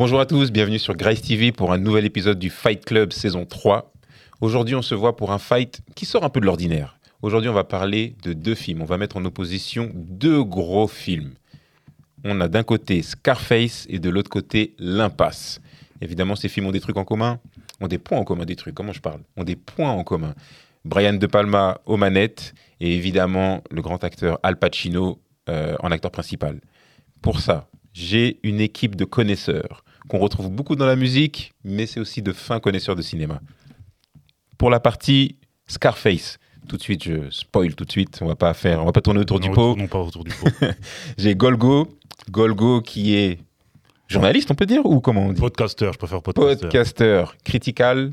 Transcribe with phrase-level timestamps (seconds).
[0.00, 3.44] Bonjour à tous, bienvenue sur Grace TV pour un nouvel épisode du Fight Club saison
[3.44, 3.92] 3.
[4.40, 6.98] Aujourd'hui, on se voit pour un fight qui sort un peu de l'ordinaire.
[7.20, 8.80] Aujourd'hui, on va parler de deux films.
[8.80, 11.34] On va mettre en opposition deux gros films.
[12.24, 15.60] On a d'un côté Scarface et de l'autre côté L'Impasse.
[16.00, 17.38] Évidemment, ces films ont des trucs en commun.
[17.82, 18.74] Ont des points en commun, des trucs.
[18.74, 19.20] Comment je parle?
[19.36, 20.34] Ont des points en commun.
[20.86, 25.20] Brian De Palma aux manettes et évidemment le grand acteur Al Pacino
[25.50, 26.58] euh, en acteur principal.
[27.20, 32.00] Pour ça, j'ai une équipe de connaisseurs qu'on retrouve beaucoup dans la musique, mais c'est
[32.00, 33.40] aussi de fins connaisseurs de cinéma.
[34.58, 38.54] Pour la partie Scarface, tout de suite, je spoil tout de suite, on va pas
[38.54, 39.76] faire, on va pas tourner autour du pot.
[39.76, 40.48] Non, pas autour du pot.
[41.18, 41.88] J'ai Golgo,
[42.30, 43.38] Golgo qui est
[44.08, 45.40] journaliste, on peut dire, ou comment on dit?
[45.40, 46.62] Podcaster, je préfère podcaster.
[46.62, 48.12] Podcaster, critical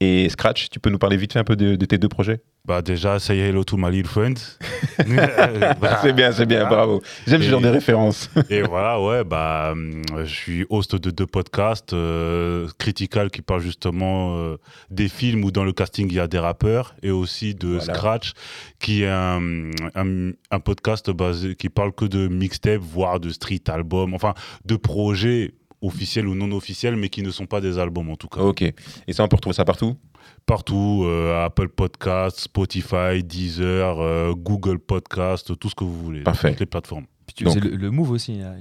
[0.00, 0.68] et Scratch.
[0.70, 2.40] Tu peux nous parler vite fait un peu de, de tes deux projets?
[2.64, 4.38] Bah déjà, say hello to my little friend.
[6.02, 7.02] C'est bien, c'est bien, bravo.
[7.26, 8.30] J'aime ce genre de références.
[8.50, 13.60] Et voilà, ouais, bah, hum, je suis host de deux podcasts, euh, Critical qui parle
[13.60, 14.56] justement euh,
[14.90, 17.94] des films où dans le casting il y a des rappeurs, et aussi de Voilà.
[17.94, 18.32] Scratch,
[18.80, 23.62] qui est un, un, un podcast basé, qui parle que de mixtape, voire de street
[23.68, 25.54] album, enfin, de projets
[25.86, 28.40] officiels ou non officiels, mais qui ne sont pas des albums en tout cas.
[28.40, 28.62] ok.
[28.62, 29.96] Et ça, on peut retrouver ça partout?
[30.44, 36.20] Partout, euh, Apple Podcast, Spotify, Deezer, euh, Google Podcast, tout ce que vous voulez.
[36.22, 36.50] Parfait.
[36.50, 37.04] Toutes les plateformes.
[37.26, 38.38] Puis tu Donc- faisais le, le move aussi.
[38.38, 38.54] là,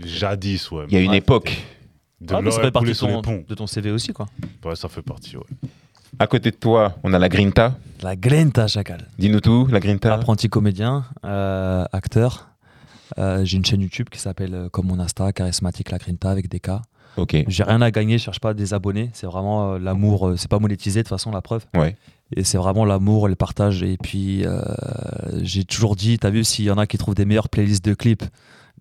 [0.00, 0.84] que- Jadis, ouais.
[0.88, 1.60] Il y a une Ouais, époque.
[2.20, 3.44] De Ah, mais ça fait partie de ton, ponts.
[3.48, 4.26] de ton CV aussi, quoi.
[4.64, 5.42] Ouais, ça fait partie, ouais.
[6.18, 7.76] À côté de toi, on a la Grinta.
[8.02, 9.08] La Glenta Chacal.
[9.18, 10.14] Dis-nous tout, la Grinta.
[10.14, 12.48] Apprenti comédien, euh, acteur.
[13.18, 16.48] Euh, J'ai une chaîne YouTube qui s'appelle euh, comme mon Insta, Charismatique La Grinta avec
[16.48, 16.82] des cas.
[17.16, 17.36] Ok.
[17.46, 19.10] J'ai rien à gagner, je cherche pas des abonnés.
[19.12, 20.32] C'est vraiment euh, l'amour.
[20.36, 21.66] c'est pas monétisé de toute façon, la preuve.
[21.74, 21.96] Ouais.
[22.34, 23.82] Et c'est vraiment l'amour, le partage.
[23.82, 24.46] Et puis,
[25.42, 27.92] j'ai toujours dit, t'as vu, s'il y en a qui trouvent des meilleures playlists de
[27.92, 28.24] clips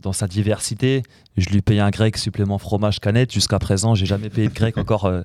[0.01, 1.03] dans sa diversité,
[1.37, 3.31] je lui paye un grec supplément fromage canette.
[3.31, 5.21] Jusqu'à présent, j'ai jamais payé de grec encore euh,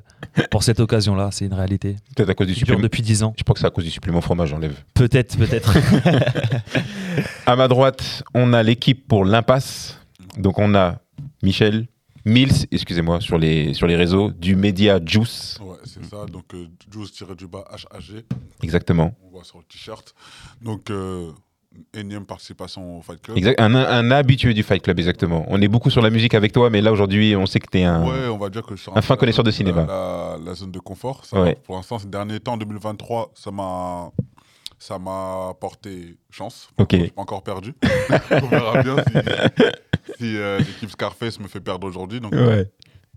[0.51, 1.31] pour cette occasion-là.
[1.33, 1.97] C'est une réalité.
[2.15, 2.81] Peut-être à cause du supplément.
[2.81, 3.35] depuis 10 ans.
[3.37, 4.75] Je crois que c'est à cause du supplément fromage, j'enlève.
[4.95, 5.73] Peut-être, peut-être.
[7.47, 9.99] À ma droite, on a l'équipe pour l'impasse.
[10.37, 10.99] Donc on a
[11.43, 11.87] Michel,
[12.27, 15.59] Mills, excusez-moi, sur les, sur les réseaux, du média Juice.
[15.63, 16.27] Ouais, c'est ça.
[16.27, 18.25] Donc, euh, Juice tiré du bas HAG,
[18.63, 19.15] Exactement.
[19.25, 20.13] on voit sur le t-shirt.
[20.61, 21.31] Donc, euh,
[21.95, 23.37] énième participation au Fight Club.
[23.39, 23.61] Exact.
[23.61, 25.45] Un, un habitué du Fight Club, exactement.
[25.49, 27.79] On est beaucoup sur la musique avec toi, mais là aujourd'hui, on sait que tu
[27.79, 28.05] es un.
[28.07, 29.85] Ouais, on va dire que je suis Un fin connaisseur de cinéma.
[29.87, 31.25] La, la zone de confort.
[31.25, 31.57] Ça, Ouais.
[31.65, 34.11] Pour l'instant, ces derniers temps, 2023, ça m'a.
[34.79, 36.69] Ça m'a porté chance.
[36.79, 36.89] Ok.
[36.93, 37.73] Je suis pas encore perdu.
[38.31, 39.13] on verra bien si,
[40.19, 42.21] si, euh, l'équipe Scarface me fait perdre aujourd'hui.
[42.21, 42.69] Donc, Ouais.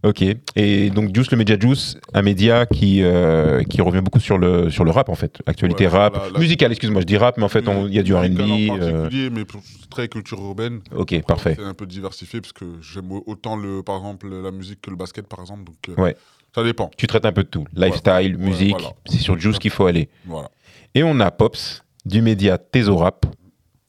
[0.03, 0.23] Ok.
[0.55, 4.69] Et donc Juice, le média Juice, un média qui, euh, qui revient beaucoup sur le,
[4.69, 5.39] sur le rap en fait.
[5.45, 6.15] Actualité Ouais, rap.
[6.15, 8.39] la- la- Musical, excuse-moi, je dis rap, mais en fait, il y a du RB.
[8.39, 9.43] En euh, particulier, mais
[9.89, 10.79] très culture urbaine.
[10.95, 11.55] Ok, parfait.
[11.57, 14.95] C'est un peu diversifié parce que j'aime autant le, par exemple la musique que le
[14.95, 15.65] basket par exemple.
[15.65, 16.15] Donc euh, Ouais.
[16.55, 16.89] ça dépend.
[16.95, 17.65] Tu traites un peu de tout.
[17.75, 18.93] Lifestyle, Ouais, musique, voilà.
[19.05, 20.07] c'est sur Juice qu'il faut aller.
[20.25, 20.49] Voilà.
[20.95, 23.25] Et on a Pops, du média Teso Rap.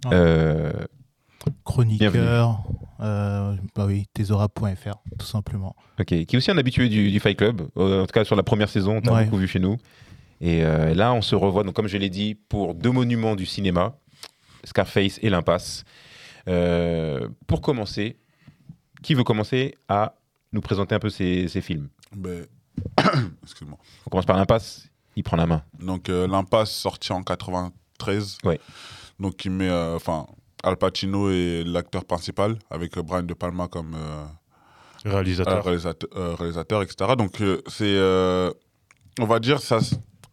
[0.07, 0.11] Ah.
[1.65, 2.63] Chroniqueur,
[3.01, 5.75] euh, bah oui, tesora.fr, tout simplement.
[5.99, 7.63] ok, qui est aussi un habitué du, du Fight Club.
[7.77, 9.25] Euh, en tout cas, sur la première saison, on t'a Ouais.
[9.25, 9.77] beaucoup vu chez nous.
[10.43, 13.47] Et euh, là, on se revoit, donc, comme je l'ai dit, pour deux monuments du
[13.47, 13.97] cinéma,
[14.65, 15.85] Scarface et L'Impasse.
[16.49, 18.17] Euh, pour commencer,
[19.03, 20.15] qui veut commencer à
[20.53, 21.89] nous présenter un peu ces, ces films?
[22.17, 22.47] Ben,
[23.43, 23.79] Excuse-moi.
[24.07, 25.63] On commence par L'Impasse, il prend la main.
[25.79, 28.39] Donc euh, l'impasse sorti en 93.
[28.45, 28.59] Ouais.
[29.19, 30.27] Donc il met euh, enfin
[30.63, 34.25] Al Pacino est l'acteur principal avec euh, Brian De Palma comme euh,
[35.05, 35.65] Réalisateur.
[35.65, 37.13] réalisateur, euh, réalisateur, etc.
[37.17, 37.97] Donc c'est
[39.19, 39.79] on va dire ça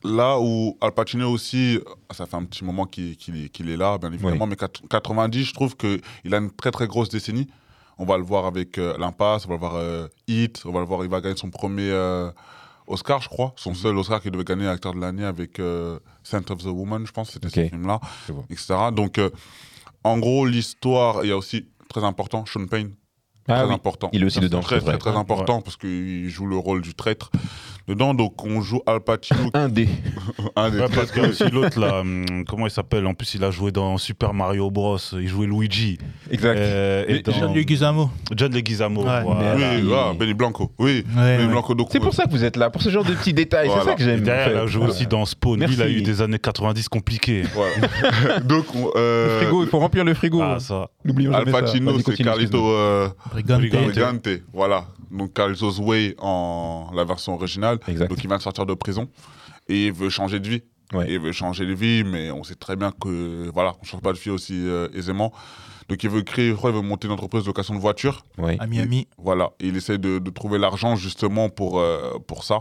[0.04, 1.80] là où Al Pacino aussi
[2.12, 4.88] ça fait un petit moment qu'il qu'il est, qu'il est là bien évidemment mais quat-
[4.90, 7.48] 90 je trouve que il a une très très grosse décennie.
[7.98, 10.82] On va le voir avec euh, l'impasse, on va le voir euh, Hit, on va
[10.82, 12.30] le voir il va gagner son premier euh,
[12.86, 15.60] Oscar, je crois, son seul Oscar qu'il devait gagner acteur de l'année avec
[16.24, 18.00] Scent of the Woman, je pense, c'était ce film-là,
[18.50, 18.76] etc.
[18.94, 19.20] Donc,
[20.08, 22.92] en gros, l'histoire, il y a aussi, très important, Sean Payne,
[23.48, 24.10] Ah très oui, important.
[24.14, 24.98] il est aussi dedans, Très, c'est vrai.
[24.98, 27.30] très, très important parce qu'il joue le rôle du traître
[27.88, 28.14] dedans.
[28.14, 29.88] Donc, on joue Al Pacino, un dé.
[30.56, 31.14] un des Ouais, parce traîtres.
[31.14, 33.06] qu'il y a aussi l'autre là, hum, comment il s'appelle?
[33.08, 34.98] En plus, il a joué dans Super Mario Bros.
[35.14, 35.98] Il jouait Luigi.
[36.32, 36.58] Exact.
[36.58, 38.10] Euh, et dans- John Leguizamo.
[38.36, 39.04] John Leguizamo.
[39.04, 39.22] Ouais.
[39.24, 39.56] voilà.
[39.56, 40.72] Oui, il- ah, Benny Blanco.
[40.80, 41.48] Oui, Ouais, Benny ouais.
[41.52, 41.76] Blanco.
[41.92, 43.70] C'est pour ça que vous êtes là, pour ce genre de petits détails.
[43.74, 44.22] C'est ça que j'aime.
[44.22, 45.64] derrière, il a joué aussi dans Spawn.
[45.64, 47.44] Lui, il a eu des années 90 compliquées.
[47.54, 48.40] voilà.
[48.44, 50.42] donc, on, euh, Le frigo, il faut remplir le frigo.
[50.42, 50.88] Ah, ça.
[51.06, 51.62] N'oublions Al jamais ça.
[51.62, 53.60] Pacino, c'est Carlito euh, Brigante.
[53.60, 53.84] Brigante.
[53.92, 54.28] Brigante.
[54.54, 54.86] Voilà.
[55.12, 57.80] Donc, Carlito's Way en la version originale.
[57.88, 58.10] Exact.
[58.10, 59.08] Donc, il vient de sortir de prison
[59.70, 60.64] et il veut changer de vie.
[60.94, 61.06] Ouais.
[61.10, 64.14] Il veut changer de vie, mais on sait très bien que voilà, on change pas
[64.14, 65.34] de vie aussi euh, aisément.
[65.90, 68.24] Donc il veut créer, je crois, il veut monter une entreprise de location de voitures.
[68.38, 68.56] Oui.
[68.60, 69.08] À Miami.
[69.18, 72.60] Voilà, il essaie de, de trouver l'argent justement pour, euh, pour ça.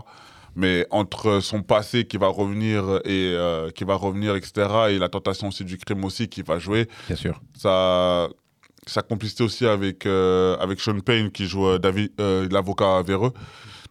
[0.55, 5.07] Mais entre son passé qui va revenir et euh, qui va revenir, etc., et la
[5.07, 7.39] tentation aussi du crime aussi qui va jouer, Bien sûr.
[7.55, 8.27] sa,
[8.89, 13.33] sa complicité aussi avec, euh, avec Sean Payne qui joue euh, David, euh, l'avocat véreux,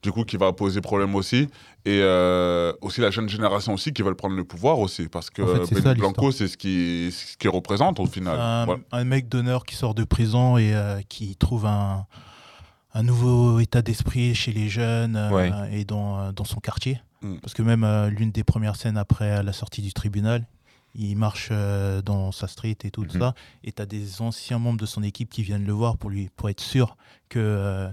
[0.03, 1.49] du coup qui va poser problème aussi.
[1.85, 5.43] Et euh, aussi la jeune génération aussi qui veulent prendre le pouvoir aussi, parce que
[5.43, 8.39] En fait, ça, Blanco, c'est ce qui ce qu'il représente au final.
[8.41, 8.81] Un, Voilà.
[8.91, 12.07] un mec d'honneur qui sort de prison et euh, qui trouve un,
[12.93, 15.51] un nouveau état d'esprit chez les jeunes euh, Ouais.
[15.73, 17.01] et dans, dans son quartier.
[17.23, 17.37] Mm.
[17.37, 20.45] Parce que même euh, l'une des premières scènes après la sortie du tribunal,
[20.99, 23.11] il marche euh, dans sa street et tout Mhm.
[23.21, 23.35] ça.
[23.65, 26.29] Et tu as des anciens membres de son équipe qui viennent le voir pour, lui,
[26.37, 26.97] pour être sûr
[27.29, 27.89] que euh,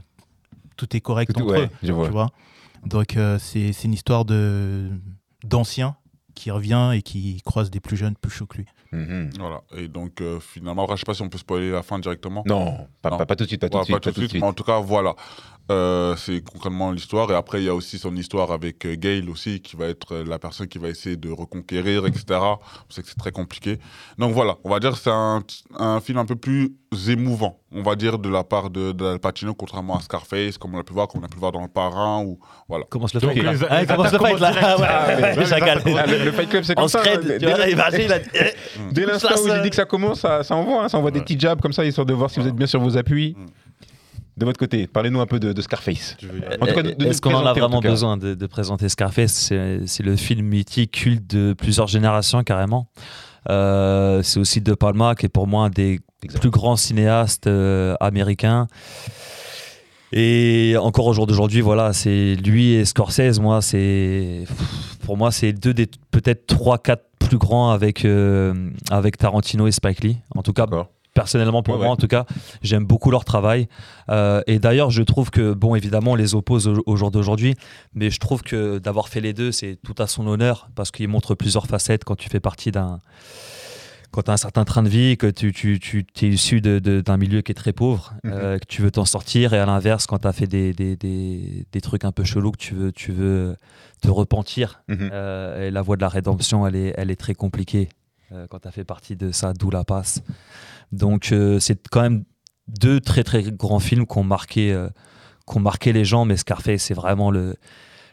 [0.77, 1.69] tout est correct Tout- entre ouais, eux.
[1.83, 2.05] je vois.
[2.07, 2.29] Tu vois
[2.85, 4.89] Donc euh, c'est c'est une histoire de
[5.43, 5.95] d'anciens
[6.35, 8.65] qui revient et qui croise des plus jeunes plus chauds que lui.
[8.91, 9.29] Mhm.
[9.39, 9.61] Voilà.
[9.75, 12.43] Et donc euh, finalement, après, je sais pas si on peut spoiler la fin directement.
[12.47, 13.17] Non, pas, Non.
[13.17, 13.95] pas- pas tout de suite, pas tout de suite.
[13.95, 15.15] pas tout de suite, mais en tout cas, voilà.
[15.71, 17.31] Euh, c'est concrètement l'histoire.
[17.31, 20.13] Et après, il y a aussi son histoire avec euh, Gail aussi, qui va être
[20.15, 22.25] euh, la personne qui va essayer de reconquérir, etc.
[22.31, 22.57] On
[22.89, 23.79] sait que c'est très compliqué.
[24.17, 25.41] Donc voilà, on va dire que c'est un,
[25.79, 26.73] un film un peu plus
[27.07, 30.75] émouvant, on va dire, de la part de, de Al Pacino, contrairement à Scarface, comme
[30.75, 32.21] on a pu voir, comme on a pu voir dans Le Parrain.
[32.23, 32.83] Ou, voilà.
[32.89, 33.53] Commence le fight là.
[33.53, 34.51] les- Ouais, les commence le fight là.
[34.53, 35.81] commencent Ouais, Ah, ouais, mais- ouais, chacal.
[35.97, 36.99] Ah, le, le Fight Club, c'est En comme ça.
[36.99, 37.39] scred,
[38.91, 40.83] Dès, l'instant où j'ai dit que ça commence, ça, ça envoie.
[40.83, 42.67] hein, ça envoie des petits jabs comme ça, histoire de voir si vous êtes bien
[42.67, 43.35] sur vos appuis.
[44.35, 46.17] De votre côté, parlez-nous un peu de, de Scarface.
[46.21, 49.53] De Est-ce qu'on en a en vraiment besoin de, de présenter Scarface
[49.85, 52.87] C'est le film mythique culte de plusieurs générations carrément.
[53.49, 55.99] Euh, c'est aussi De Palma qui est pour moi un des
[56.39, 58.67] plus grands cinéastes euh, américains.
[60.11, 63.39] Et encore au jour d'aujourd'hui, voilà, c'est lui et Scorsese.
[63.39, 64.45] Moi, c'est
[65.05, 69.71] pour moi, c'est deux des peut-être trois, quatre plus grands avec euh, avec Tarantino et
[69.71, 70.17] Spike Lee.
[70.35, 70.67] En tout cas.
[71.13, 71.93] Personnellement pour Ouais, moi ouais.
[71.93, 72.25] en tout cas
[72.61, 73.67] j'aime beaucoup leur travail
[74.09, 77.55] Euh, et d'ailleurs je trouve que bon évidemment on les oppose au, au jour d'aujourd'hui
[77.93, 81.07] mais je trouve que d'avoir fait les deux c'est tout à son honneur parce qu'il
[81.07, 82.99] montre plusieurs facettes quand tu fais partie d'un
[84.11, 86.77] quand tu as un certain train de vie, que tu, tu, tu es issu de-
[86.77, 88.31] de- d'un milieu qui est très pauvre, Mhm.
[88.31, 90.95] euh, que tu veux t'en sortir, et à l'inverse, quand tu as fait des, des,
[90.95, 93.55] des, des trucs un peu chelous, que tu veux, tu veux
[94.03, 95.09] te repentir, Mhm.
[95.11, 97.89] euh, et la voie de la rédemption, elle est, elle est très compliquée
[98.49, 100.21] quand tu as fait partie de ça, d'où la passe.
[100.93, 102.23] Donc, euh, c'est quand même
[102.67, 104.87] deux très très grands films qui ont marqué, euh,
[105.49, 107.55] qui ont marqué les gens, mais Scarface, c'est vraiment le,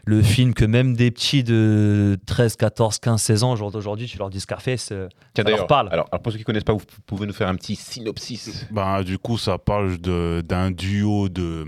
[0.06, 4.06] le film que même des petits de 13, 14, 15, 16 ans, au jour d'aujourd'hui,
[4.06, 5.88] tu leur dis Scarface, euh, Tiens, ça leur d'ailleurs, parle.
[5.93, 8.67] Alors, alors, pour ceux qui connaissent pas, vous pouvez nous faire un petit synopsis.
[8.71, 11.65] Ben, du coup, ça parle de- d'un duo de,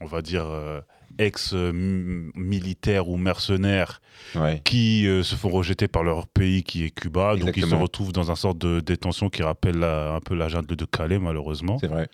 [0.00, 0.80] on va dire, euh,
[1.18, 4.00] ex-militaires ou mercenaires
[4.34, 4.60] Ouais.
[4.64, 7.36] qui euh, se font rejeter par leur pays qui est Cuba.
[7.36, 10.48] Donc, ils se retrouvent dans un sorte de détention qui rappelle la- un peu la
[10.48, 11.78] junte de Calais, malheureusement.
[11.78, 12.08] C'est vrai.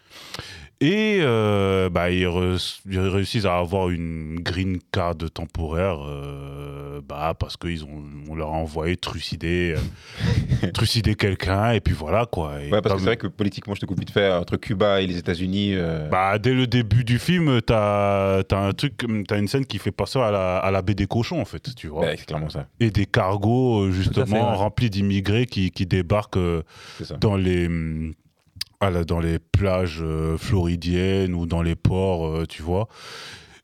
[0.84, 7.34] Et euh, bah, ils, re- ils réussissent à avoir une green card temporaire euh, bah,
[7.38, 7.69] parce qu'on
[8.29, 11.70] on leur a envoyé trucider, euh, trucider quelqu'un.
[11.70, 12.61] Et puis voilà quoi.
[12.61, 15.00] Et Ouais, parce que c'est vrai que politiquement, je te coupe vite fait, entre Cuba
[15.00, 15.75] et les États-Unis.
[15.76, 18.94] euh, Bah, dès le début du film, t'as as un truc,
[19.29, 21.74] t'as une scène qui fait passer à la, à la baie des cochons en fait,
[21.77, 22.06] tu vois.
[22.17, 22.67] c'est clairement ça.
[22.81, 24.41] Et des cargos justement fait, ouais.
[24.56, 26.62] remplis d'immigrés qui, qui débarquent euh,
[27.20, 27.69] dans les
[28.91, 32.89] la- dans les plages euh, floridiennes ou dans les ports, euh, tu vois.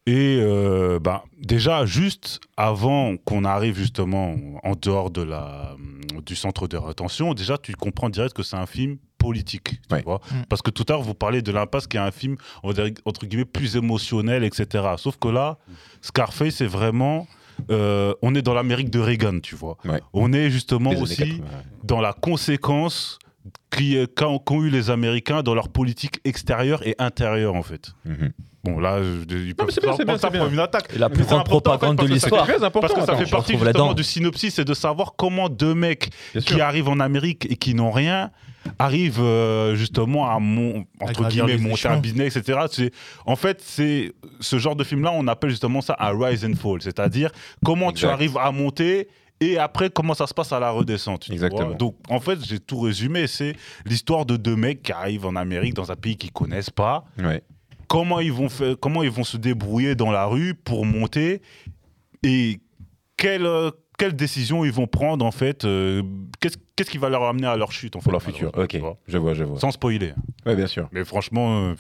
[0.07, 5.77] Et euh, bah, déjà, juste avant qu'on arrive justement en dehors de la,
[6.25, 10.03] du centre de rétention, déjà, tu comprends direct que c'est un film politique, tu Ouais.
[10.03, 10.21] vois.
[10.31, 10.45] Mm.
[10.49, 12.75] Parce que tout à l'heure, vous parlez de l'impasse qui est un film, on va
[12.75, 14.85] dire, entre guillemets, plus émotionnel, etc.
[14.97, 15.59] Sauf que là,
[16.01, 17.27] Scarface, c'est vraiment...
[17.71, 19.77] euh, on est dans l'Amérique de Reagan, tu vois.
[19.85, 20.01] Ouais.
[20.15, 21.45] On est justement aussi 80, ouais.
[21.85, 23.19] dans la conséquence
[24.17, 27.93] qu'ont qu'ont eu les Américains dans leur politique extérieure et intérieure, en fait.
[28.05, 28.33] Mhm.
[28.65, 30.89] Bon, là, je- ils peuvent bien, ça- c'est bien, pour une attaque.
[30.95, 32.73] Et la plus grande important, en fait, propagande de parce que ça- l'histoire.
[32.73, 33.95] Parce que ça fait partie justement là-dedans.
[33.95, 36.63] du synopsis, c'est de savoir comment deux mecs Bien qui sûr.
[36.63, 38.31] arrivent en Amérique et qui n'ont rien
[38.79, 42.59] arrivent euh, justement à mon, entre gravir guillemets monter un business, etc.
[42.71, 42.93] C'est-
[43.25, 46.83] En fait, c'est ce genre de film-là, on appelle justement ça un rise and fall,
[46.83, 47.31] c'est-à-dire
[47.65, 48.13] comment tu Exact.
[48.13, 49.09] arrives à monter
[49.41, 51.29] et après comment ça se passe à la redescente.
[51.31, 51.75] Exactement.
[51.75, 53.55] Donc en fait, j'ai tout résumé, c'est
[53.87, 57.43] l'histoire de deux mecs qui arrivent en Amérique dans un pays qu'ils connaissent pas Ouais.
[57.87, 61.41] comment ils vont faire, comment ils vont se débrouiller dans la rue pour monter
[62.23, 62.61] et
[63.17, 66.03] quelle euh, quelles décisions ils vont prendre en fait euh,
[66.41, 68.51] qu'est-ce qu'est-ce qui va leur amener à leur chute en fait, Pour leur futur.
[68.57, 68.97] Ok, tu vois.
[69.09, 69.59] je vois, je vois.
[69.59, 70.15] Sans spoiler.
[70.47, 70.89] Ouais, bien sûr.
[70.93, 71.75] Mais franchement, euh,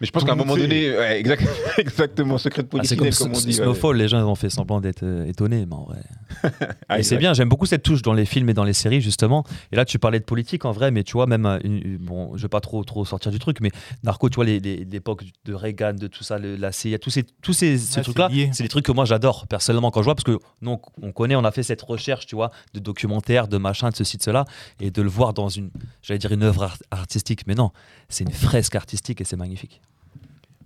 [0.00, 1.42] Mais je pense qu'à un moment donné, ouais, exact-
[1.78, 3.46] exactement, secret de Ah, c'est comme, comme on dit.
[3.46, 3.52] ouais.
[3.54, 6.02] Snowfall, les gens ont fait semblant d'être euh, étonnés, mais en vrai.
[6.88, 7.18] Ah, et c'est exact.
[7.18, 9.44] bien, j'aime beaucoup cette touche dans les films et dans les séries, justement.
[9.70, 11.96] Et là, tu parlais de politique en vrai, mais tu vois, même, euh, une- une-
[11.98, 13.70] bon, je vais pas trop, trop sortir du truc, mais
[14.02, 17.52] Narco, tu vois, l'époque de Reagan, de tout ça, le- la CIA, tous ces, tous
[17.52, 20.72] ces, trucs-là, c'est des trucs que moi j'adore personnellement quand je vois, parce que nous,
[20.72, 23.96] on- on connaît, on a fait cette recherche, tu vois, de documentaires, de machin, de
[23.96, 24.41] ceci, de cela,
[24.80, 25.70] et de le voir dans une,
[26.02, 27.70] j'allais dire une œuvre art- artistique, mais non,
[28.08, 29.80] c'est une fresque artistique et c'est magnifique.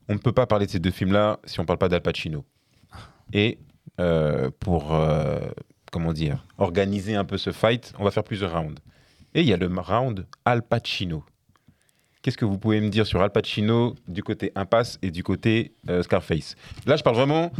[0.08, 2.00] On ne peut pas parler de ces deux films-là si on ne parle pas d'Al
[2.00, 2.44] Pacino.
[3.32, 3.58] Et
[4.00, 5.40] euh, pour, euh,
[5.90, 8.80] comment dire, organiser un peu ce fight, on va faire plusieurs rounds.
[9.34, 11.24] Et il y a le round Al Pacino.
[12.22, 15.74] Qu'est-ce que vous pouvez me dire sur Al Pacino du côté Impasse et du côté
[15.88, 16.56] euh, Scarface?
[16.86, 17.52] Là, je parle vraiment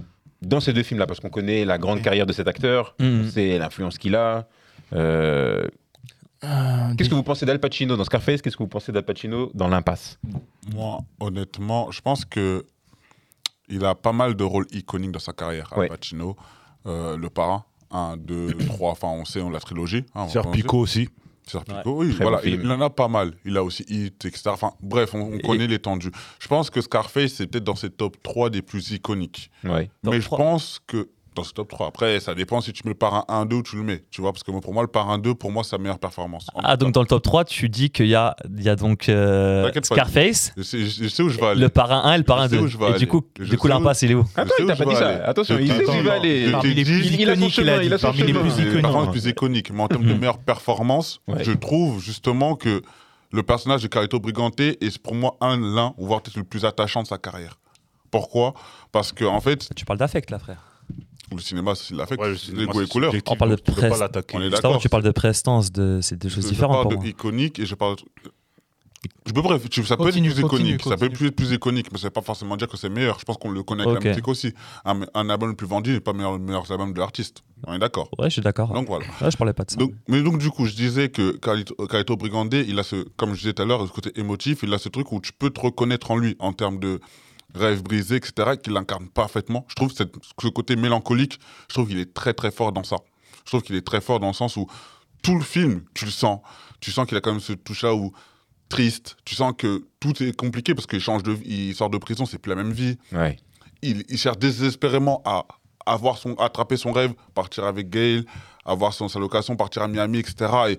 [0.42, 3.58] dans ces deux films-là, parce qu'on connaît la grande carrière de cet acteur, on sait
[3.58, 4.48] l'influence qu'il a.
[4.92, 5.66] Euh,
[6.46, 8.40] Euh, Qu'est-ce que vous pensez d'Al Pacino dans Scarface?
[8.40, 10.18] Qu'est-ce que vous pensez d'Al Pacino dans l'Impasse?
[10.72, 12.64] Moi, honnêtement, je pense que
[13.68, 15.68] il a pas mal de rôles iconiques dans sa carrière.
[15.72, 15.88] Al Ouais.
[15.88, 16.36] Pacino,
[16.86, 20.04] euh, le parrain, 1, 2, 3, enfin on sait, on la trilogie.
[20.14, 21.00] hein, Serpico prononcer.
[21.02, 21.08] aussi.
[21.48, 23.34] Serpico, oui, Très voilà, bon il, il en a pas mal.
[23.44, 24.42] Il a aussi Hit, etc.
[24.46, 26.10] Enfin, bref, on, on Et- connaît l'étendue.
[26.40, 29.50] Je pense que Scarface, c'est peut-être dans ses top 3 des plus iconiques.
[29.62, 29.90] Ouais.
[30.04, 30.38] Top Mais 3.
[30.38, 33.24] je pense que dans ce top 3, après, ça dépend si tu mets le parrain
[33.28, 34.02] 1, 2 ou tu le mets.
[34.10, 35.98] Tu vois, parce que moi, pour moi, le parrain 2, pour moi, c'est sa meilleure
[35.98, 36.46] performance.
[36.64, 39.08] Ah, donc dans le top 3, tu dis qu'il y a, il y a donc
[39.08, 39.70] euh.
[39.82, 41.60] Scarface, je, sais, je sais où je vais aller.
[41.60, 42.62] le parrain 1 et le parrain Je sais 2.
[42.62, 43.06] où je vais Et du aller.
[43.06, 45.08] coup, Je du coup où- l'impasse, il est où Attends, il t'a pas dit ça.
[45.08, 45.20] aller.
[45.20, 46.46] Attention, Je il sait où il va aller.
[46.46, 47.30] je Parmi les plus iconiques, il
[47.92, 49.10] a son Parmi les plus iconiques.
[49.12, 49.70] plus iconique.
[49.72, 50.18] Mais en termes de Mhm.
[50.18, 52.82] meilleure performance, je trouve justement que
[53.32, 56.64] le personnage de Carito Brigante est pour moi un, l'un, ou voire peut-être le plus
[56.64, 57.58] attachant de sa carrière.
[58.10, 58.54] Pourquoi?
[58.92, 60.58] Parce que en fait, Tu parles d'affect là, frère.
[61.34, 63.12] Le cinéma, c'est l'affect, Ouais, les goûts et couleurs.
[63.28, 64.00] On parle de presse.
[64.50, 67.08] Justement, tu parles de prestance, de, c'est deux Je- choses je différentes parle pour de
[67.08, 67.96] iconique et je parle.
[69.24, 71.30] Je peux bref, tu- ça peut Continue, être plus continue, iconique, ça peut être plus,
[71.30, 73.18] plus iconique, mais ça veut pas forcément dire que c'est meilleur.
[73.20, 74.52] Je pense qu'on le connaît avec la musique aussi.
[74.84, 77.42] Un, un album le plus vendu n'est pas le meilleur, le meilleur album de l'artiste.
[77.66, 78.08] On est d'accord.
[78.18, 78.72] Ouais, je suis d'accord.
[78.72, 79.04] Donc voilà.
[79.20, 79.76] Ouais, je parlais pas de ça.
[79.76, 83.34] Donc, mais donc du coup, je disais que Carlito, Carlito Brigande, il a ce, comme
[83.34, 85.50] je disais tout à l'heure, ce côté émotif, il a ce truc où tu peux
[85.50, 87.00] te reconnaître en lui en termes de
[87.54, 89.64] rêve brisé, etc., qu'il incarne parfaitement.
[89.68, 91.38] Je trouve cette, ce côté mélancolique,
[91.68, 92.96] je trouve qu'il est très très fort dans ça.
[93.44, 94.66] Je trouve qu'il est très fort dans le sens où
[95.22, 96.40] tout le film, tu le sens.
[96.80, 98.12] Tu sens qu'il a quand même ce touche-là où
[98.68, 99.16] triste.
[99.24, 102.38] Tu sens que tout est compliqué parce qu'il change de, il sort de prison, c'est
[102.38, 103.38] plus la même vie Ouais.
[103.82, 105.46] il, il cherche désespérément à
[105.86, 108.24] avoir son, attraper son rêve, partir avec Gail,
[108.64, 110.50] avoir son, sa location, partir à Miami, etc.
[110.70, 110.78] Et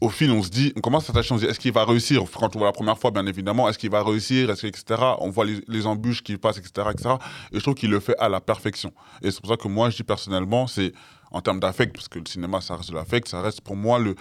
[0.00, 1.84] au fil, on se dit, on commence à s'attacher, on se dit, est-ce qu'il va
[1.84, 2.22] réussir?
[2.38, 4.82] Quand on voit la première fois, bien évidemment, est-ce qu'il va réussir, etc.
[5.20, 7.14] On voit les, embûches qui passent, etc., etc.
[7.52, 8.92] Et je trouve qu'il le fait à la perfection.
[9.22, 10.92] Et c'est pour ça que moi, je dis personnellement, c'est
[11.30, 13.98] en termes d'affect, parce que le cinéma, ça reste de l'affect, ça reste pour moi
[13.98, 14.14] le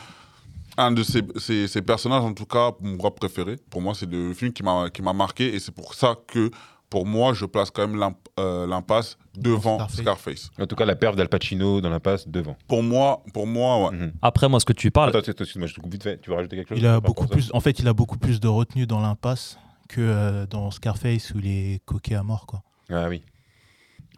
[0.77, 3.57] un de ces, ces, ces personnages, en tout cas, mon rap préféré.
[3.69, 5.53] Pour moi, c'est le film qui m'a marqué.
[5.55, 6.51] Et c'est pour ça que,
[6.89, 10.01] pour moi, je place quand même euh, l'impasse devant Scarface.
[10.01, 10.51] Scarface.
[10.59, 12.55] En tout cas, la perf d'Al Pacino dans l'impasse devant.
[12.67, 13.97] Pour moi, pour moi ouais.
[13.97, 14.13] Mhm.
[14.21, 16.19] Après, moi, ce que tu parles, Attends, attends, excuse-moi, je te coupe vite fait.
[16.21, 18.39] Tu veux rajouter quelque chose Il a beaucoup plus, en fait, il a beaucoup plus
[18.39, 19.57] de retenue dans l'impasse
[19.89, 22.63] que euh, dans Scarface où il est coqué à mort, quoi.
[22.89, 23.23] Ah oui.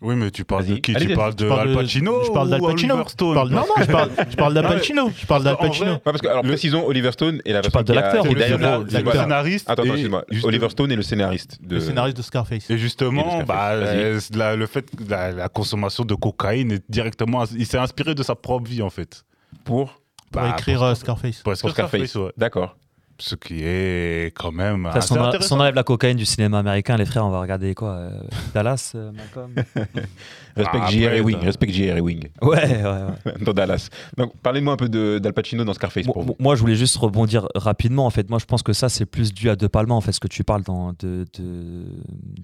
[0.01, 0.95] Oui, mais tu parles de qui?
[0.95, 2.93] Allez, Tu parles de Je parle Al Pacino je parle d'Al Pacino.
[2.95, 5.11] Oliver Stone Je parle- non, non, je parle, je parle d'Al Pacino.
[5.17, 5.85] Je parle d'Al Pacino.
[5.85, 7.95] vrai, Ouais, parce que, alors, Le- précisons, Oliver Stone et la Tu parles de a-
[7.95, 8.41] l'acteur ou est le
[8.89, 9.69] scénariste.
[9.69, 10.25] Attends, attends, et excuse-moi.
[10.43, 11.75] Oliver Stone est le scénariste de.
[11.75, 12.69] Le scénariste de Scarface.
[12.69, 13.47] Et Et justement, Scarface.
[13.47, 17.77] bah, euh, la- le fait que la, la consommation de cocaïne est directement, il s'est
[17.79, 19.23] inspiré de sa propre vie en fait.
[19.63, 19.99] Pour,
[20.31, 21.37] Pour Bah, écrire euh, Scarface.
[21.37, 22.15] Pour pour écrire Scarface.
[22.15, 22.31] ouais.
[22.37, 22.75] D'accord.
[23.19, 25.47] Ce qui est quand même ça, assez si on a- intéressant.
[25.47, 28.21] si on enlève la cocaïne du cinéma américain, les frères, on va regarder quoi euh,
[28.53, 29.53] Dallas, euh, Malcolm
[30.55, 31.39] Respect Ah, JR et après, Wing.
[31.39, 32.27] t'as- Respect JR et Wing.
[32.41, 33.33] Ouais, ouais, ouais.
[33.41, 33.89] dans Dallas.
[34.17, 36.35] Donc, parlez-moi un peu de- d'Al Pacino dans Scarface Moi- pour vous.
[36.39, 38.05] Moi, je voulais juste rebondir rapidement.
[38.05, 40.11] En fait, moi, je pense que ça, c'est plus dû à De Palma, en fait,
[40.11, 41.85] ce que tu parles dans, de, de-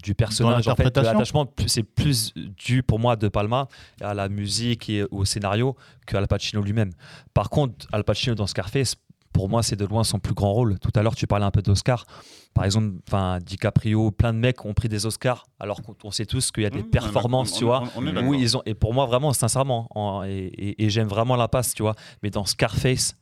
[0.02, 0.66] du personnage.
[0.68, 3.68] En fait, l'attachement, plus- c'est plus dû pour moi à De Palma,
[4.00, 5.76] à la musique et au scénario
[6.06, 6.90] que Al Pacino lui-même.
[7.32, 8.96] Par contre, Al Pacino dans Scarface,
[9.34, 10.78] pour moi, c'est de loin son plus grand rôle.
[10.78, 12.06] Tout à l'heure, tu parlais un peu d'Oscar.
[12.54, 16.24] Par exemple, enfin, DiCaprio, plein de mecs ont pris des Oscars, alors qu'on on sait
[16.24, 17.82] tous qu'il y a des Mmh, performances, on tu on- vois.
[17.96, 20.30] on où ils ont, et pour moi, vraiment, sincèrement, en- et,
[20.66, 21.96] et- et j'aime vraiment la passe, tu vois.
[22.22, 23.16] Mais dans Scarface,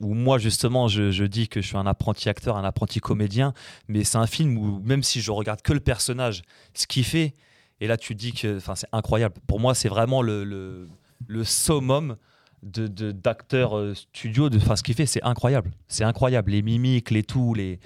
[0.00, 3.52] où moi, justement, je, je dis que je suis un apprenti acteur, un apprenti comédien,
[3.88, 7.34] mais c'est un film où, même si je regarde que le personnage, ce qu'il fait,
[7.80, 9.34] et là, tu dis que c'est incroyable.
[9.46, 10.88] Pour moi, c'est vraiment le, le,
[11.26, 12.16] le summum
[12.62, 14.50] de, d'acteurs euh, studio.
[14.50, 15.70] De, enfin, ce qu'il fait, c'est incroyable.
[15.88, 16.52] C'est incroyable.
[16.52, 17.78] Les mimiques, les tout, les,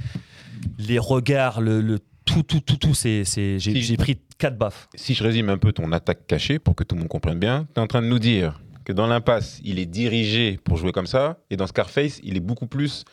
[0.78, 2.94] les regards, le, le tout, tout, tout, tout.
[2.94, 4.88] C'est, c'est, j'ai, Si- j'ai pris quatre baffes.
[4.94, 7.66] Si je résume un peu ton attaque cachée pour que tout le monde comprenne bien,
[7.74, 10.92] tu es en train de nous dire que dans l'impasse, il est dirigé pour jouer
[10.92, 13.04] comme ça, et dans Scarface, il est beaucoup plus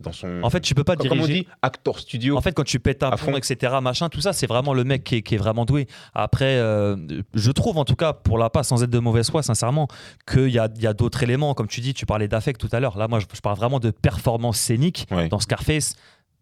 [0.00, 0.40] dans son.
[0.42, 1.40] En fait, tu peux pas comme on diriger.
[1.40, 2.36] dit, actor studio.
[2.36, 3.36] En fait, quand tu pètes un fond.
[3.36, 5.86] etc., machin, tout ça, c'est vraiment le mec qui est, qui est vraiment doué.
[6.14, 6.96] Après, euh,
[7.34, 9.88] je trouve, en tout cas, pour la passe, sans être de mauvaise foi, sincèrement,
[10.30, 11.54] qu'il y a, il y a d'autres éléments.
[11.54, 12.98] Comme tu dis, tu parlais d'affect tout à l'heure.
[12.98, 15.06] Là, moi, je, je parle vraiment de performance scénique.
[15.10, 15.28] Ouais.
[15.28, 15.94] Dans Scarface,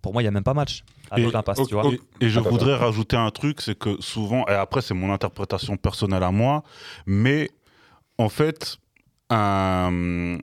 [0.03, 0.85] pour moi, il n'y a même pas match.
[1.69, 1.91] Tu vois.
[2.21, 5.77] Et, et je voudrais rajouter un truc, c'est que souvent, et après c'est mon interprétation
[5.77, 6.63] personnelle à moi,
[7.07, 7.51] mais
[8.19, 8.79] en fait,
[9.31, 10.39] un,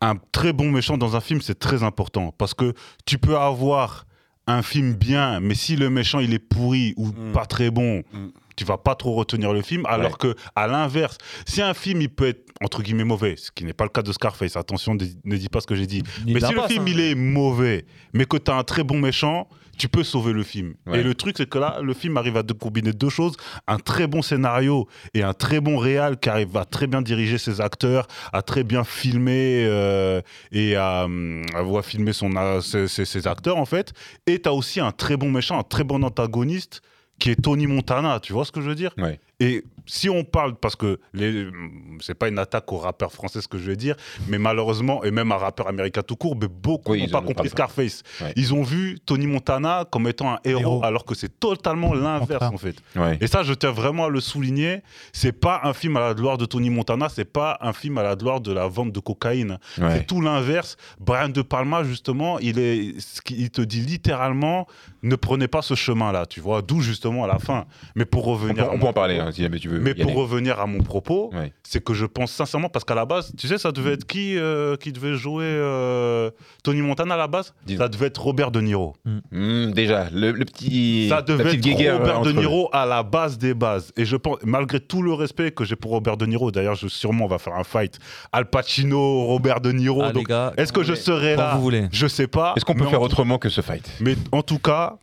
[0.00, 2.34] un très bon méchant dans un film, c'est très important.
[2.38, 2.72] Parce que
[3.06, 4.06] tu peux avoir
[4.46, 7.32] un film bien, mais si le méchant il est pourri ou Mm.
[7.32, 8.28] pas très bon, Mm.
[8.60, 9.86] Tu vas pas trop retenir le film.
[9.86, 13.64] Alors que à l'inverse, si un film il peut être entre guillemets mauvais, ce qui
[13.64, 16.40] n'est pas le cas de Scarface, attention, ne dis pas ce que j'ai dit, mais
[16.40, 16.88] si le film hein.
[16.88, 19.48] il est mauvais, mais que tu as un très bon méchant,
[19.78, 20.74] tu peux sauver le film.
[20.86, 21.00] Ouais.
[21.00, 23.34] Et le truc, c'est que là, le film arrive à de combiner deux choses
[23.66, 27.38] un très bon scénario et un très bon réal qui arrive à très bien diriger
[27.38, 30.20] ses acteurs, à très bien filmer euh,
[30.52, 33.94] et à, hum, à filmer son, ses, ses- ses acteurs, en fait.
[34.26, 36.82] Et tu as aussi un très bon méchant, un très bon antagoniste
[37.20, 38.18] qui est Tony Montana.
[38.18, 38.92] Tu vois ce que je veux dire?
[39.40, 41.48] Et si on parle, parce que les,
[42.00, 43.96] c'est pas une attaque aux rappeurs français ce que je vais dire,
[44.28, 47.48] mais malheureusement, et même à rappeurs américains tout court, mais beaucoup Oui, n'ont pas compris.
[47.48, 48.02] Scarface.
[48.20, 48.32] Ouais.
[48.36, 50.84] Ils ont vu Tony Montana comme étant un héros, Héros.
[50.84, 52.76] alors que c'est totalement l'inverse en fait.
[52.94, 53.18] Ouais.
[53.20, 54.82] Et ça, je tiens vraiment à le souligner.
[55.12, 58.02] C'est pas un film à la gloire de Tony Montana, c'est pas un film à
[58.04, 59.58] la gloire de la vente de cocaïne.
[59.78, 59.88] Ouais.
[59.96, 60.76] C'est tout l'inverse.
[61.00, 62.94] Brian De Palma, justement, il, est,
[63.52, 64.66] te dit littéralement
[65.02, 66.60] ne prenez pas ce chemin-là, tu vois.
[66.62, 67.64] D'où justement à la fin.
[67.96, 68.66] Mais pour On revenir.
[68.66, 69.80] peut, à on peut en parler propos- hein, si jamais tu veux.
[69.80, 70.20] mais y pour aller.
[70.20, 71.52] revenir à mon propos, Ouais.
[71.62, 74.36] c'est que je pense sincèrement, parce qu'à la base, tu sais, ça devait être qui
[74.36, 76.30] euh, qui devait jouer euh,
[76.62, 77.54] Tony Montana à la base?
[77.78, 78.94] Ça devait être Robert De Niro.
[79.30, 81.06] Hmm, déjà, le, le petit.
[81.08, 83.92] Ça devait être Robert euh, De Niro à la base des bases.
[83.96, 86.88] Et je pense, malgré tout le respect que j'ai pour Robert De Niro, d'ailleurs, je,
[86.88, 87.98] sûrement on va faire un fight
[88.32, 90.02] Al Pacino, Robert De Niro.
[90.02, 91.54] Ah, les donc, gars, est-ce que je serai là?
[91.54, 91.88] Vous voulez.
[91.92, 92.54] Je sais pas.
[92.56, 93.88] Est-ce qu'on peut faire autrement que ce fight?
[94.00, 94.96] Mais en tout cas,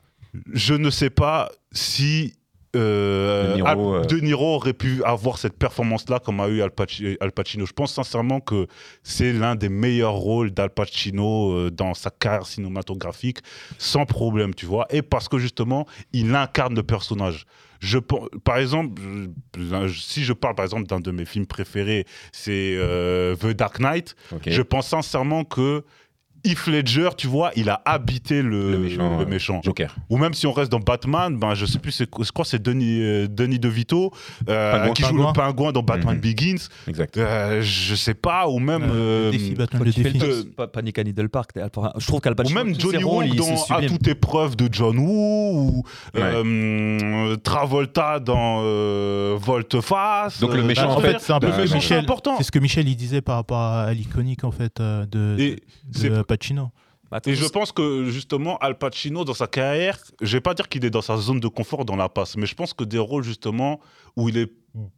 [0.54, 2.34] je ne sais pas si
[2.78, 6.62] euh, De Niro, Al- euh, De Niro aurait pu avoir cette performance-là comme a eu
[6.62, 7.66] Al, Paci- Al Pacino.
[7.66, 8.68] Je pense sincèrement que
[9.04, 13.40] c'est l'un des meilleurs rôles d'Al Pacino euh, dans sa carrière cinématographique,
[13.78, 14.86] sans problème, tu vois.
[14.90, 17.46] Et parce que justement, il incarne le personnage.
[17.80, 19.00] Je, par exemple,
[19.94, 24.16] si je parle par exemple d'un de mes films préférés, c'est euh, The Dark Knight.
[24.52, 25.84] Je pense sincèrement que
[26.48, 29.30] Heath Ledger, tu vois, il a habité le, Le méchant, le ouais.
[29.30, 29.62] méchant.
[29.64, 29.96] Joker.
[30.10, 32.62] Ou même si on reste dans Batman, ben je sais plus, je crois que c'est
[32.62, 34.12] Denis, euh, Denis DeVito
[34.50, 35.28] euh, qui joue Pingouin.
[35.28, 36.22] le pingouin dans Batman Mhm.
[36.22, 36.68] Begins.
[36.88, 37.18] Exact.
[37.18, 38.84] Euh, je sais pas, ou même.
[38.84, 40.50] Euh, euh, le défi, Batman, le défi.
[40.74, 41.52] Panic à Needle Park.
[41.56, 45.54] Je trouve qu'Al ou même Johnny Woo il- dans À toute épreuve de John Woo,
[45.58, 45.84] ou
[46.16, 46.22] Ouais.
[46.24, 50.40] euh, Travolta dans euh, Volte-Face.
[50.40, 52.00] Donc le méchant, bah, en fait, c'est un peu le ce que méchant, c'est Michel.
[52.00, 52.36] important.
[52.38, 55.56] C'est ce que Michel il disait par rapport à l'iconique en fait de, de
[55.92, 56.72] c'est- Pacino.
[57.10, 60.68] Attends, Et je pense que justement, Al Pacino, dans sa carrière, je vais pas dire
[60.68, 63.00] qu'il est dans sa zone de confort dans la passe, mais je pense que des
[63.00, 63.80] rôles justement
[64.18, 64.52] où il est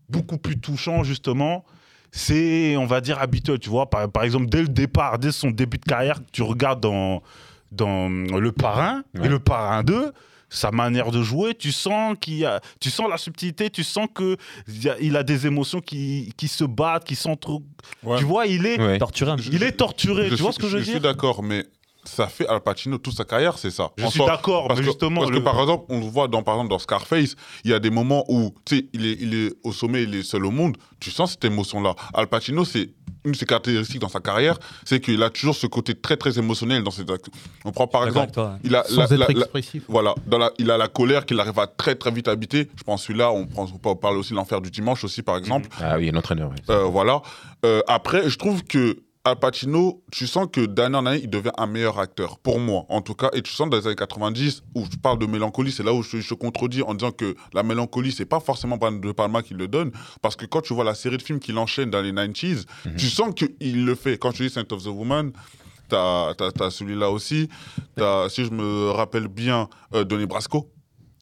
[0.09, 1.63] beaucoup plus touchant, justement,
[2.11, 3.59] c'est, on va dire, habituel.
[3.59, 6.81] Tu vois, par, par exemple, dès le départ, dès son début de carrière, tu regardes
[6.81, 7.21] dans,
[7.71, 9.27] dans Le Parrain Ouais.
[9.27, 10.11] et Le Parrain 2.
[10.49, 14.07] Sa manière de jouer, tu sens qu'il y a, tu sens la subtilité, tu sens
[14.13, 14.35] que
[14.67, 17.61] y a, il a des émotions qui, qui se battent, qui sont trop.
[18.03, 18.17] Ouais.
[18.17, 18.97] Tu vois, il est, Ouais.
[18.97, 20.29] torturé il est torturé.
[20.29, 21.01] Je tu vois suis- ce que je veux Je suis dire?
[21.01, 21.65] d'accord, mais
[22.03, 23.91] ça fait Al Pacino toute sa carrière, c'est ça.
[23.97, 26.41] Je En suis d'accord, mais que, justement, parce que par exemple, on le voit dans,
[26.43, 29.33] par exemple, dans Scarface, il y a des moments où tu sais, il est, il
[29.35, 30.77] est au sommet, il est seul au monde.
[30.99, 31.95] Tu sens cette émotion-là.
[32.13, 32.89] Al Pacino, c'est
[33.25, 36.39] une de ses caractéristiques dans sa carrière, c'est qu'il a toujours ce côté très très
[36.39, 37.27] émotionnel dans ses actes.
[37.65, 38.31] On prend par exemple,
[38.63, 39.83] il a Sans la- être la- la- expressif.
[39.89, 42.69] voilà, dans la- il a la colère qu'il arrive à très très vite habiter.
[42.77, 45.67] Je pense celui-là, on, on parle aussi de l'enfer du dimanche aussi par exemple.
[45.81, 46.49] Ah oui, un entraîneur.
[46.69, 47.21] Euh, voilà.
[47.65, 51.51] Euh, après, je trouve que Al Pacino, tu sens que d'année en année, il devient
[51.57, 53.29] un meilleur acteur, pour moi en tout cas.
[53.33, 56.01] Et tu sens dans les années 90, où je parle de mélancolie, c'est là où
[56.03, 59.67] je, je contredis en disant que la mélancolie, c'est pas forcément De Palma qui le
[59.67, 59.91] donne.
[60.21, 62.95] Parce que quand tu vois la série de films qu'il enchaîne dans les 90s, Mhm.
[62.95, 64.17] tu sens qu'il le fait.
[64.17, 65.31] Quand tu dis Saint of the Woman,
[65.89, 67.49] t'as as, celui-là aussi.
[67.97, 70.71] T'as, si je me rappelle bien, euh, Donnie Brasco.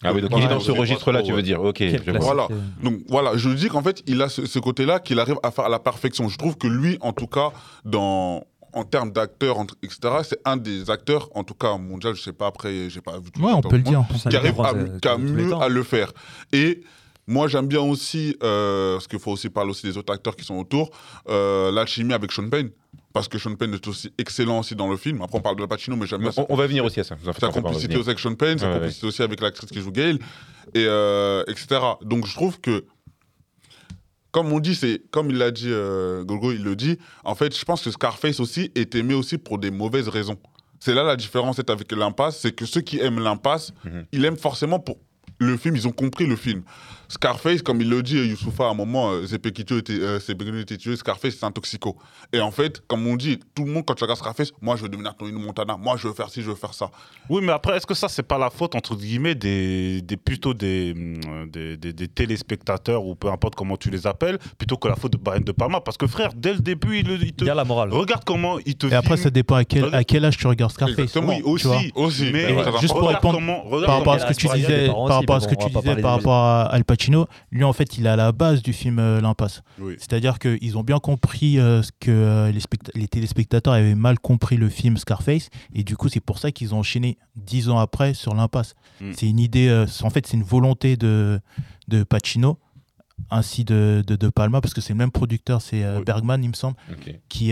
[0.03, 1.61] Ah oui, donc il est dans ce registre-là, tu veux dire.
[1.61, 1.81] Ok,
[2.25, 2.47] Voilà.
[2.51, 2.83] euh.
[2.83, 5.65] Donc voilà, je dis qu'en fait, il a ce, ce côté-là qu'il arrive à faire
[5.65, 6.27] à la perfection.
[6.29, 7.51] Je trouve que lui, en tout cas,
[7.85, 12.21] dans en termes d'acteurs, entre- etc., c'est un des acteurs, en tout cas mondial, je
[12.21, 13.99] sais pas après, j'ai pas vu tout Ouais, on peut le dire.
[14.29, 16.11] Qui arrive à, euh, qui a mieux à le faire.
[16.53, 16.81] Et
[17.25, 20.45] moi, j'aime bien aussi, euh, parce qu'il faut aussi parler aussi des autres acteurs qui
[20.45, 20.91] sont autour,
[21.29, 22.69] euh, l'alchimie avec Sean Penn.
[23.17, 25.21] Parce que Sean Penn est aussi excellent aussi dans le film.
[25.21, 27.15] Après, on parle de Pacino, mais j'aime bien On, on va venir aussi à ça.
[27.39, 28.73] sa complicité aussi avec Sean Penn, sa ouais.
[28.79, 30.19] complicité aussi avec l'actrice qui joue Gail,
[30.73, 31.79] et euh, etc.
[32.03, 32.85] Donc je trouve que
[34.31, 36.97] comme on dit, c'est comme il l'a dit, euh, Gogo, il le dit.
[37.23, 40.37] En fait, je pense que Scarface aussi est aimé aussi pour des mauvaises raisons.
[40.79, 44.05] C'est là la différence est avec l'impasse, c'est que ceux qui aiment l'impasse, Mhm.
[44.11, 44.97] ils aiment forcément pour
[45.39, 46.63] le film, ils ont compris le film.
[47.09, 50.19] Scarface, comme il le dit, Youssoufa, à un moment, euh, Zepekito était, euh,
[50.61, 51.95] était tué, Scarface, c'est un toxico.
[52.33, 54.83] Et en fait, comme on dit, tout le monde, quand tu regardes Scarface, moi, je
[54.83, 56.89] veux devenir Tony Montana, moi, je veux faire ci, je veux faire ça.
[57.29, 60.53] Oui, mais après, est-ce que ça, c'est pas la faute, entre guillemets, des, des plutôt
[60.53, 64.87] des, hum, des, des- des téléspectateurs, ou peu importe comment tu les appelles, plutôt que
[64.87, 65.79] la faute de Brian De Palma?
[65.81, 67.43] Parce que frère, dès le début, il, il te.
[67.43, 67.91] Il y a la morale.
[67.93, 70.71] Regarde comment il te Et après, ça dépend à quel, à quel âge tu regardes
[70.73, 70.97] Scarface.
[70.99, 71.27] Exactement.
[71.35, 71.67] Oui, aussi.
[71.67, 71.81] vois.
[71.95, 75.07] Aussi, Mais très juste pour regarde répondre Par rapport à ce que tu disais, par
[75.07, 76.96] rapport à ce que tu disais par rapport à Al Pacino,
[77.51, 79.61] lui en fait, il est à la base du film euh, L'Impasse.
[79.79, 79.95] Oui.
[79.97, 84.19] C'est-à-dire qu'ils ont bien compris euh, ce que euh, les, specta- les téléspectateurs avaient mal
[84.19, 87.77] compris le film Scarface, et du coup, c'est pour ça qu'ils ont enchaîné dix ans
[87.79, 88.73] après sur l'Impasse.
[89.01, 89.11] Mm.
[89.13, 91.39] C'est une idée, en fait, c'est une volonté de,
[91.87, 92.57] de Pacino,
[93.31, 96.03] ainsi de, de, de Palma, parce que c'est le même producteur, c'est Oui.
[96.05, 96.77] Bergman, il me semble,
[97.29, 97.51] qui,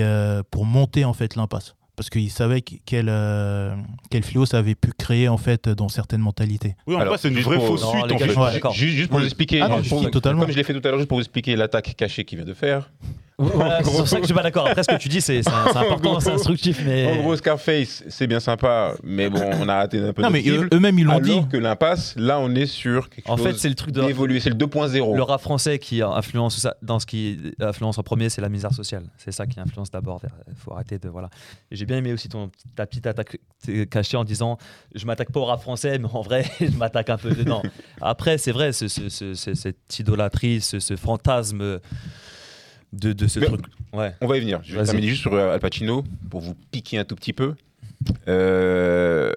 [0.52, 1.76] pour monter en fait l'impasse.
[1.96, 3.74] Parce qu'il savait que- quel, euh,
[4.10, 6.76] quel fléau ça avait pu créer en fait dans certaines mentalités.
[6.88, 8.72] Oui, en c'est une juste vraie pour- fausse Non, suite, en fait.
[8.74, 10.42] Juste, juste pour vous expliquer, Ah non, pour- si, totalement.
[10.42, 12.46] comme je l'ai fait tout à l'heure, juste pour vous expliquer l'attaque cachée qu'il vient
[12.48, 12.92] de faire.
[13.38, 14.66] Voilà, c'est pour ça que je suis pas d'accord.
[14.68, 17.06] Après, ce que tu dis, c'est c'est- c'est important, c'est instructif, mais.
[17.12, 20.32] En gros, Scarface, c'est bien sympa, mais bon, on a raté un peu Non, notre
[20.32, 20.70] mais cible.
[20.72, 21.32] eux- eux-mêmes, ils l'ont dit.
[21.34, 24.02] Alors que l'impasse, là, on est sur quelque En chose fait, c'est le truc de.
[24.06, 24.40] d'évoluer.
[24.40, 25.16] C'est le 2.0.
[25.16, 28.72] Le rap français qui influence ça, dans ce qui influence en premier, c'est la misère
[28.74, 29.04] sociale.
[29.18, 30.22] C'est ça qui influence d'abord.
[30.48, 31.30] Il faut arrêter de voilà.
[31.72, 34.58] Et j'ai bien aimé aussi ton ta petite attaque t- cachée en disant
[34.94, 37.62] je m'attaque pas au rap français, mais en vrai je m'attaque un peu dedans.
[38.02, 41.80] Après, c'est vrai, ce- ce- ce- ce- cette idolâtrie, ce, ce fantasme
[42.96, 43.66] de, de ce Mais- truc.
[43.94, 44.14] Ouais.
[44.22, 44.60] On va y venir.
[44.64, 47.56] Je vais terminer juste sur Al Pacino pour vous piquer un tout petit peu.
[48.28, 49.32] Euh,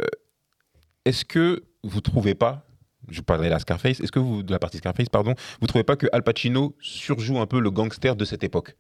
[1.05, 2.67] Est-ce que vous trouvez pas,
[3.09, 5.85] je parlerai de la Scarface, est-ce que vous, de la partie Scarface, pardon, vous trouvez
[5.85, 8.77] pas que Al Pacino surjoue un peu le gangster de cette époque?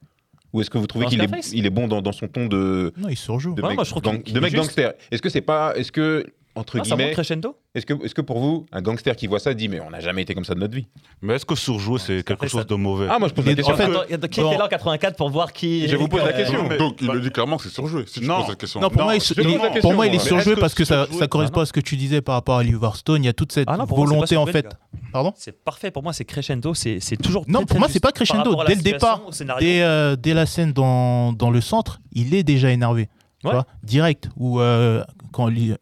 [0.53, 2.93] Ou est-ce que vous trouvez qu'il est, il est bon dans, dans son ton de,
[2.97, 3.55] Non, il surjoue.
[3.55, 4.62] de Ouais, mec, moi, je trouve gang- qu'il- qu'il de est mec juste.
[4.64, 6.25] gangster Est-ce que c'est pas, est-ce que
[6.59, 9.68] entre Ah, ça guillemets, crescendo est-ce que, pour vous, un gangster qui voit ça dit
[9.68, 10.88] mais on n'a jamais été comme ça de notre vie?
[11.23, 13.07] Mais est-ce que surjouer, c'est quelque chose ça- de mauvais?
[13.09, 13.75] Ah moi je pose la est- question.
[13.75, 15.87] en fait, Attends, y a- qui était là en 84 pour voir qui.
[15.88, 16.66] Je vous pose la question.
[16.68, 18.42] mais- Donc, il bah- le dit clairement que c'est surjoué, si tu Non.
[18.44, 18.81] poses question.
[18.81, 20.18] Non, pour Non, moi, il, je il pose est- la question, pour moi, il est
[20.18, 22.35] surjoué parce que que ça, surjoué- ça correspond Ah, à ce que tu disais par
[22.35, 23.23] rapport à Oliver Stone.
[23.23, 24.66] Il y a toute cette Ah non, volonté en fait.
[25.12, 25.33] Pardon?
[25.37, 27.44] C'est parfait pour moi, c'est crescendo, c'est toujours.
[27.49, 28.57] Non, pour moi, c'est pas crescendo.
[28.66, 29.23] Dès le départ.
[29.61, 33.09] Dès, euh, dès la scène dans le centre, il est déjà énervé.
[33.40, 33.53] Tu Ouais.
[33.53, 34.29] vois, direct.
[34.37, 35.77] Ou euh, quand euh,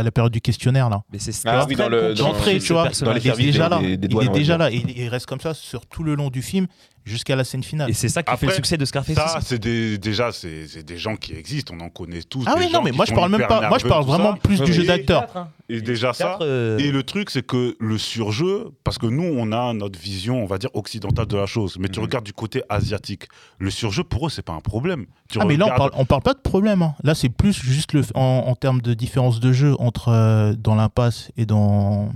[0.00, 1.02] à la période du questionnaire là.
[1.12, 3.68] Mais c'est Ah oui, dans le- dans- D'entrée, tu vois, dans les il est déjà
[3.68, 3.80] des- là.
[3.82, 4.70] des- des il est déjà là.
[4.72, 6.66] Et il reste comme ça sur tout le long du film
[7.04, 7.90] jusqu'à la scène finale.
[7.90, 9.14] Et c'est ça qui fait Après, le succès de Scarface.
[9.16, 12.44] Ça, c'est des, déjà, c'est des gens qui existent, on en connaît tous.
[12.46, 13.68] Ah oui, non, mais moi je parle même pas.
[13.68, 14.38] Moi je parle vraiment ça.
[14.42, 15.26] plus Oui, du jeu d'acteur.
[15.34, 15.48] Hein.
[15.68, 16.38] Et déjà ça.
[16.42, 20.42] Euh, Et le truc, c'est que le surjeu, parce que nous, on a notre vision,
[20.42, 21.76] on va dire, occidentale de la chose.
[21.78, 22.06] Mais tu Mhm.
[22.06, 23.24] regardes du côté asiatique.
[23.58, 25.06] Le surjeu, pour eux, c'est pas un problème.
[25.28, 26.82] Tu Ah mais là on parle, on parle pas de problème.
[26.82, 26.94] hein.
[27.02, 30.74] Là c'est plus juste le, en, en termes de différence de jeu entre euh, dans
[30.74, 32.12] l'impasse et dans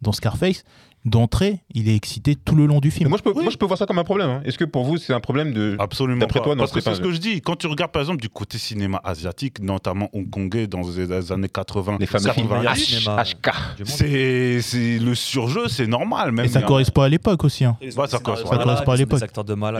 [0.00, 0.62] dans Scarface.
[1.04, 3.08] D'entrée, il est excité tout le long du Mais film.
[3.08, 4.30] moi je peux, moi je peux voir ça comme un problème.
[4.30, 4.42] hein.
[4.44, 6.44] Est-ce que pour vous c'est un problème de Absolument D'après pas.
[6.44, 7.40] toi, non, Parce que c'est ce que je dis.
[7.40, 11.96] Quand tu regardes, par exemple, du côté cinéma asiatique, notamment hongkongais dans les années 80,
[11.98, 13.24] les fameux films 90, meilleur H- cinéma.
[13.24, 16.30] HK c'est le surjeu, c'est normal.
[16.30, 17.64] Même Et ça correspond à l'époque aussi.
[17.64, 17.76] hein.
[17.90, 19.22] Ça correspond- à l'époque.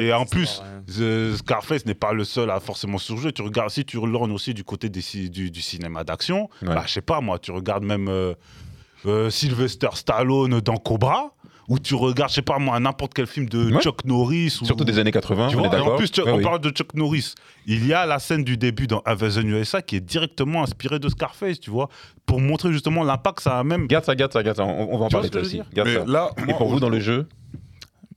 [0.00, 0.60] Et en plus.
[0.88, 3.32] The Scarface n'est pas le seul à forcément surjouer.
[3.32, 6.68] Tu regardes, si tu lorgnes aussi du côté des du, du cinéma d'action, Ouais.
[6.74, 8.34] bah, je sais pas moi, tu regardes même euh,
[9.06, 11.34] euh, Sylvester Stallone dans Cobra,
[11.68, 13.80] ou tu regardes, je sais pas moi, n'importe quel film de Ouais.
[13.80, 14.58] Chuck Norris.
[14.60, 16.32] Ou, Surtout des années 80, Tu on vois, est et d'accord en plus, Chuck- Ouais,
[16.32, 16.42] on oui.
[16.42, 17.34] parle de Chuck Norris.
[17.66, 21.08] Il y a la scène du début dans Invasion USA qui est directement inspirée de
[21.08, 21.88] Scarface, tu vois,
[22.26, 23.86] pour montrer justement l'impact que ça a même.
[23.86, 24.64] Garde ça, garde ça, garde ça.
[24.64, 25.60] On, on va en Tu parler aussi.
[25.72, 26.04] Garde ça.
[26.06, 27.28] là, Et pour vous dans le jeu,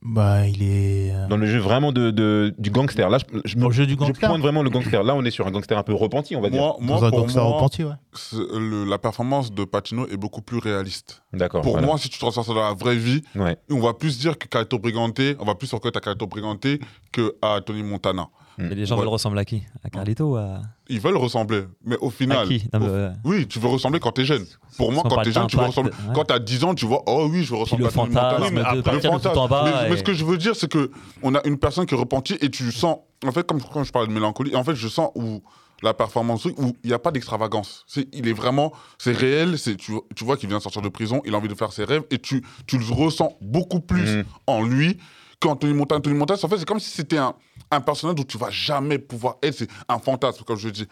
[0.08, 3.08] Bah il est euh, dans le jeu vraiment de, de- du gangster.
[3.10, 5.02] Là, je, je, jeu du pointe vraiment le gangster.
[5.02, 6.60] Là, on est sur un gangster un peu repenti, on va dire.
[6.60, 7.92] moi, moi, Dans un pour gangster moi, repenti, ouais.
[8.32, 11.22] le- la performance de Pacino est beaucoup plus réaliste.
[11.32, 11.62] D'accord.
[11.62, 11.86] Pour voilà.
[11.88, 13.56] moi, si tu transfères ça dans la vraie vie, Ouais.
[13.70, 16.66] on va plus dire que Carlito Brigante, on va plus reconnaître à Carlito Brigante
[17.12, 18.28] que à Tony Montana.
[18.58, 19.00] Et les gens Ouais.
[19.02, 19.62] veulent ressembler à qui?
[19.84, 22.68] À Carlito à, Ils veulent ressembler, mais au à final, qui?
[22.72, 24.44] Non, mais, au- euh, oui, tu veux ressembler quand t'es jeune.
[24.78, 25.92] Pour moi, quand t'es jeune, tu veux ressembler.
[25.92, 26.14] ouais.
[26.14, 28.20] Quand t'as 10 ans, tu vois, oh oui, je veux Puis ressembler le à Montana.
[28.30, 29.34] fantasme Oui, mais de après, partir de fantasme.
[29.34, 29.82] tout en bas.
[29.82, 30.90] Mais, mais ce que je veux dire, c'est que
[31.22, 33.92] on a une personne qui est repentie et tu sens, en fait, comme quand je
[33.92, 35.42] parle de mélancolie, en fait, je sens où
[35.82, 37.84] la performance, truc, où il n'y a pas d'extravagance.
[37.86, 39.58] C'est, il est vraiment, c'est réel.
[39.58, 41.72] C'est, tu, tu vois qu'il vient de sortir de prison, il a envie de faire
[41.72, 44.24] ses rêves et tu, tu le ressens beaucoup plus Mhm.
[44.46, 44.96] en lui
[45.40, 45.98] qu'Anthony Montana.
[45.98, 47.34] Anthony Montana, en fait, c'est comme si c'était un,
[47.70, 49.56] un personnage dont tu vas jamais pouvoir être.
[49.56, 50.86] C'est un fantasme, comme je dis.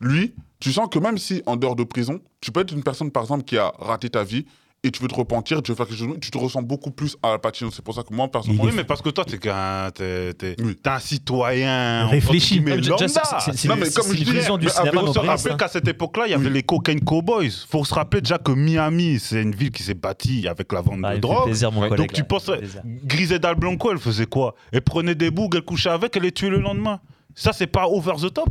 [0.00, 3.10] Lui, tu sens que même si en dehors de prison, tu peux être une personne,
[3.10, 4.46] par exemple, qui a raté ta vie
[4.86, 7.16] et tu veux te repentir, tu veux faire quelque chose, tu te ressens beaucoup plus
[7.22, 7.70] à Al Pacino.
[7.70, 10.56] C'est pour ça que moi, personnellement, Oui, mais parce que toi, t'es qu'un, t'es, t'es-
[10.62, 10.76] Oui.
[10.82, 12.60] t'es un citoyen Réfléchi.
[12.60, 13.06] Déjà, lambda.
[13.68, 15.38] Non, mais comme je une dis, vision du mais cinéma après, Il dans faut le
[15.38, 16.52] se qu'à cette époque-là, il y avait Oui.
[16.52, 17.50] les Cocaine Cowboys.
[17.68, 21.00] faut se rappeler déjà que Miami, c'est une ville qui s'est bâtie avec la vente
[21.04, 21.44] Ah, de il drogue.
[21.44, 21.88] plaisir, mon Ouais.
[21.88, 22.06] collègue.
[22.08, 22.26] Donc tu là.
[22.26, 22.50] penses,
[22.84, 23.06] Il.
[23.06, 24.54] Griselda Blanco, elle faisait quoi?
[24.72, 27.00] Elle prenait des bougs, elle couchait avec, elle les tuait le lendemain.
[27.34, 28.48] Ça, c'est pas over the top?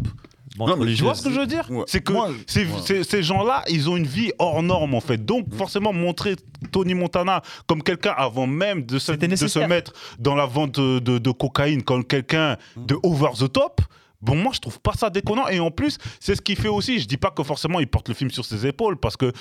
[0.58, 1.84] Bon, Non, mais Tu vois ce que je veux dire Ouais.
[1.88, 2.72] C'est que Moi, ces, ouais.
[2.86, 5.24] ces- ces gens-là, ils ont une vie hors norme en fait.
[5.26, 6.36] Donc forcément montrer
[6.72, 11.00] Tony Montana comme quelqu'un avant même de se, de se mettre dans la vente de,
[11.00, 13.82] de- de cocaïne comme quelqu'un de over the top.
[14.22, 15.48] Bon, moi, je trouve pas ça déconnant.
[15.50, 17.00] Et en plus, c'est ce qu'il fait aussi.
[17.00, 19.32] Je dis pas que forcément il porte le film sur ses épaules parce que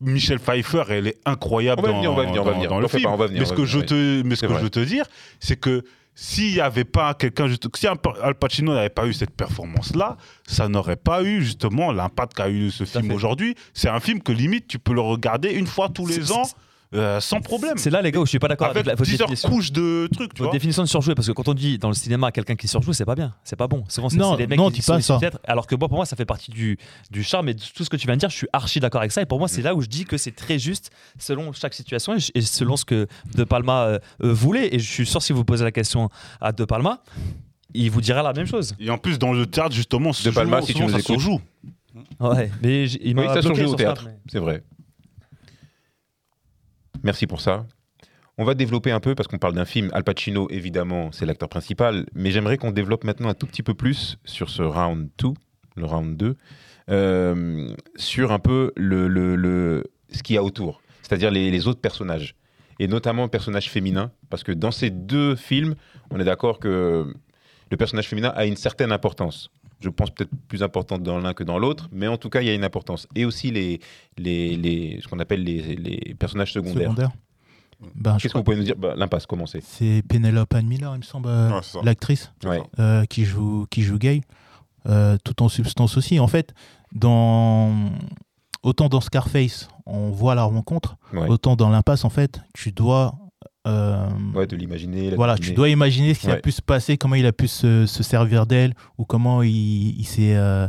[0.00, 2.56] Michelle Pfeiffer, elle est incroyable On va dans, venir, on va venir, on va dans-
[2.58, 2.70] venir.
[2.70, 3.02] dans le film.
[3.02, 4.58] pas, on va venir, mais on ce va que je te, mais ce que vrai.
[4.58, 5.06] je veux te dire,
[5.40, 5.82] c'est que
[6.20, 10.16] s'il n'y avait pas quelqu'un, si Al Pacino n'avait pas eu cette performance-là,
[10.48, 13.54] ça n'aurait pas eu justement l'impact qu'a eu ce film aujourd'hui.
[13.72, 16.42] C'est un film que limite tu peux le regarder une fois tous les ans
[16.94, 17.76] euh, sans problème.
[17.76, 19.28] C'est là, les gars, où je suis pas d'accord avec, Avec la, votre 10 heures
[19.28, 19.48] définition.
[19.50, 20.52] couches de trucs, tu Votre vois.
[20.52, 23.04] définition de surjouer, parce que quand on dit dans le cinéma quelqu'un qui surjoue, c'est
[23.04, 23.84] pas bien, c'est pas bon.
[23.88, 25.18] Souvent, c'est les mecs non, qui dis pas sont ça.
[25.20, 25.38] peut-être.
[25.44, 26.78] Alors que moi, pour moi, ça fait partie du,
[27.10, 28.30] du charme et de tout ce que tu viens de dire.
[28.30, 29.20] Je suis archi d'accord avec ça.
[29.22, 32.14] Et pour moi, c'est là où je dis que c'est très juste selon chaque situation
[32.16, 34.74] et, et selon ce que De Palma euh, euh, voulait.
[34.74, 36.08] Et je suis sûr, si vous posez la question
[36.40, 37.02] à De Palma,
[37.74, 38.74] il vous dira la même chose.
[38.80, 41.20] Et en plus, dans le théâtre, justement, De Palma, si tu nous ça écoutes.
[41.20, 41.40] surjoue.
[42.20, 44.62] Ouais, mais il m'a Oui, ça bloqué surjoue au théâtre, mais- c'est vrai.
[47.02, 47.66] Merci pour ça.
[48.40, 49.90] On va développer un peu parce qu'on parle d'un film.
[49.92, 53.74] Al Pacino, évidemment, c'est l'acteur principal, mais j'aimerais qu'on développe maintenant un tout petit peu
[53.74, 55.28] plus sur ce round 2,
[55.76, 56.36] le round 2,
[56.90, 62.36] euh, sur un peu le, ce qu'il y a autour, c'est-à-dire les, les autres personnages,
[62.78, 65.74] et notamment le personnage féminin, parce que dans ces deux films,
[66.10, 67.12] on est d'accord que
[67.70, 69.50] le personnage féminin a une certaine importance.
[69.80, 72.46] Je pense peut-être plus importante dans l'un que dans l'autre, mais en tout cas, il
[72.48, 73.06] y a une importance.
[73.14, 73.80] Et aussi les,
[74.16, 76.90] les, les- ce qu'on appelle les, les personnages secondaires.
[76.90, 77.10] Secondaire.
[77.94, 78.74] Ben, Qu'est-ce que vous pouvez nous dire?
[78.76, 82.60] Bah, L'impasse, comment c'est c'est Penelope Ann Miller, il me semble, euh, l'actrice Ouais.
[82.80, 84.20] euh, qui joue qui joue gay,
[84.88, 86.18] euh, tout en substance aussi.
[86.18, 86.54] En fait,
[86.92, 87.72] dans
[88.64, 91.28] autant dans Scarface, on voit la rencontre, Ouais.
[91.28, 93.14] autant dans l'impasse, en fait, tu dois
[93.68, 95.14] euh, Ouais, de l'imaginer.
[95.14, 97.86] voilà, tu dois imaginer ce qui a pu se passer, comment il a pu se,
[97.86, 100.66] se servir d'elle ou comment il, il s'est euh,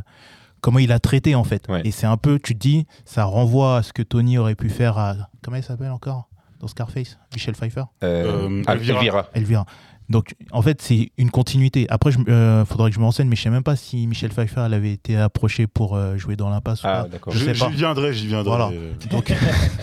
[0.62, 1.68] comment il a traité en fait.
[1.70, 1.82] Ouais.
[1.86, 4.70] Et c'est un peu, tu te dis, ça renvoie à ce que Tony aurait pu
[4.70, 6.28] faire à comment il s'appelle encore?
[6.60, 8.64] Dans Scarface, Michel Pfeiffer, Euh, Euh.
[8.68, 9.30] Elvira.
[9.34, 9.66] Elvira.
[10.10, 11.86] Donc en fait c'est une continuité.
[11.90, 14.64] Après, il faudrait que je me renseigne, mais je sais même pas si Michel Pfeiffer
[14.66, 16.84] elle avait été approché pour euh, jouer dans l'impasse.
[16.84, 17.32] ou Ah, d'accord.
[17.34, 18.50] Je sais J'y viendrai, j'y viendrai.
[18.50, 18.70] Voilà.
[18.74, 19.32] Euh, Donc,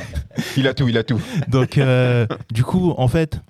[0.56, 1.20] Il a tout, il a tout.
[1.48, 3.40] donc euh, du coup en fait,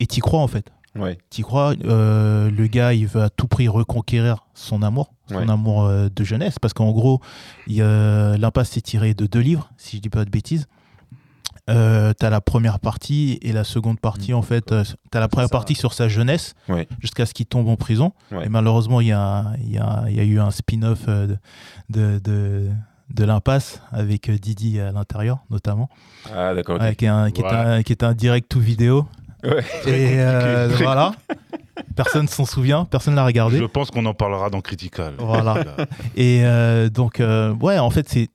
[0.00, 0.66] et t'y crois en fait.
[0.96, 1.16] Ouais.
[1.30, 5.48] T'y crois, euh, le gars, il veut à tout prix reconquérir son amour, son Ouais.
[5.50, 7.20] amour euh, de jeunesse, parce qu'en gros,
[7.68, 10.66] il y a- l'impasse est tiré de deux livres, si je dis pas de bêtises.
[11.68, 15.48] Euh, t'as la première partie et la seconde partie, en fait, euh, t'as la première
[15.48, 15.52] ça.
[15.52, 16.88] partie sur sa jeunesse, Ouais.
[17.00, 18.12] jusqu'à ce qu'il tombe en prison.
[18.32, 18.46] Ouais.
[18.46, 21.26] Et malheureusement, il y a, il y, a, il y a eu un spin-off euh,
[21.26, 21.38] de,
[21.90, 22.68] de, de,
[23.14, 25.88] de l'impasse avec euh, Didi à l'intérieur, notamment,
[26.34, 26.80] Ah, d'accord.
[26.80, 27.50] ouais, qui, est un, qui, est Ouais.
[27.52, 29.06] un, qui est un direct to vidéo.
[29.44, 29.60] Ouais.
[29.86, 31.12] Et euh, voilà.
[31.94, 33.56] Personne s'en souvient, personne l'a regardé.
[33.58, 35.14] Je pense qu'on en parlera dans Critical.
[35.18, 35.62] Voilà.
[36.16, 38.28] Et euh, donc, euh, ouais, en fait, c'est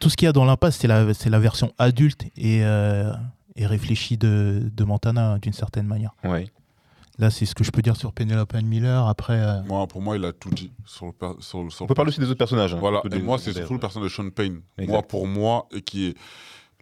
[0.00, 3.12] tout ce qu'il y a dans l'impasse, c'est la, c'est la version adulte et, euh,
[3.56, 6.12] et réfléchie de, de Montana d'une certaine manière.
[6.24, 6.48] Ouais.
[7.18, 9.06] Là, c'est ce que je peux dire sur Penelope Ann Miller.
[9.06, 11.82] Après, euh, Moi, pour moi, il a tout dit sur le per- sur, le- sur
[11.82, 12.72] On le peut parler aussi des autres personnages.
[12.74, 12.78] hein.
[12.80, 14.60] Voilà, et des moi, c'est surtout le personnage de Sean Payne.
[14.78, 14.90] Exact.
[14.92, 16.16] Moi, pour moi, et qui est.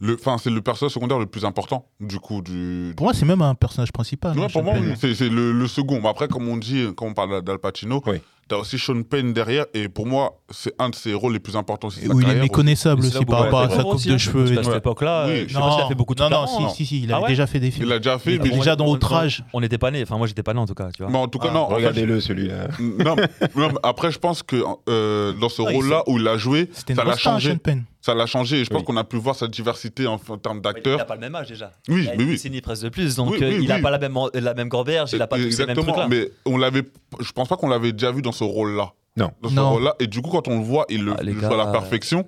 [0.00, 2.40] Le, enfin, c'est le personnage secondaire le plus important, du coup.
[2.40, 4.38] Du, pour moi, c'est même un personnage principal.
[4.38, 6.00] Ouais, hein, pour Sean moi, c'est c'est le, le second.
[6.00, 8.20] Mais après, comme on dit, quand on parle d'Al Pacino, Oui.
[8.48, 9.66] T'as aussi Sean Penn derrière.
[9.74, 12.00] Et pour moi, c'est un de ses rôles les plus importants aussi.
[12.00, 14.18] de sa Où il est méconnaissable c'est aussi par rapport à sa coupe aussi, de
[14.18, 14.54] cheveux.
[14.56, 14.62] tout.
[14.64, 15.32] cette époque-là, Oui.
[15.32, 17.12] euh, je sais pas a fait beaucoup de non, non, trucs si, si, si, il
[17.12, 17.88] Ah a ouais déjà fait des Il films.
[17.88, 18.34] l'a déjà fait.
[18.34, 19.44] Il mais déjà dans Outrage.
[19.52, 21.10] On n'était pas nés, enfin moi j'étais pas né en tout cas, tu vois.
[21.12, 21.66] Mais en tout cas, Ah, non.
[21.66, 22.68] Regardez-le, celui-là.
[22.80, 23.16] non,
[23.54, 24.56] non, mais après, je pense que
[24.88, 27.56] euh, dans ce Ah, il rôle-là où il a joué, ça l'a changé.
[28.00, 28.60] Ça l'a changé.
[28.60, 28.84] Et je pense Oui.
[28.86, 30.98] qu'on a pu voir sa diversité en, en termes Il d'acteurs.
[30.98, 31.72] n'a pas le même âge déjà.
[31.88, 32.34] Oui, il a mais une oui.
[32.36, 33.82] décennie presque de plus, donc Oui, euh, oui, il n'a oui.
[33.82, 36.06] pas la même, la même il n'a pas tous ces mêmes Exactement, trucs-là.
[36.08, 36.82] mais on l'avait.
[37.20, 38.92] Je pense pas qu'on l'avait déjà vu dans ce rôle-là.
[39.16, 39.30] Non.
[39.42, 39.70] Dans ce Non.
[39.70, 39.94] rôle-là.
[40.00, 41.72] Et du coup, quand on le voit, il le Ah, les joue à la euh,
[41.72, 42.18] perfection.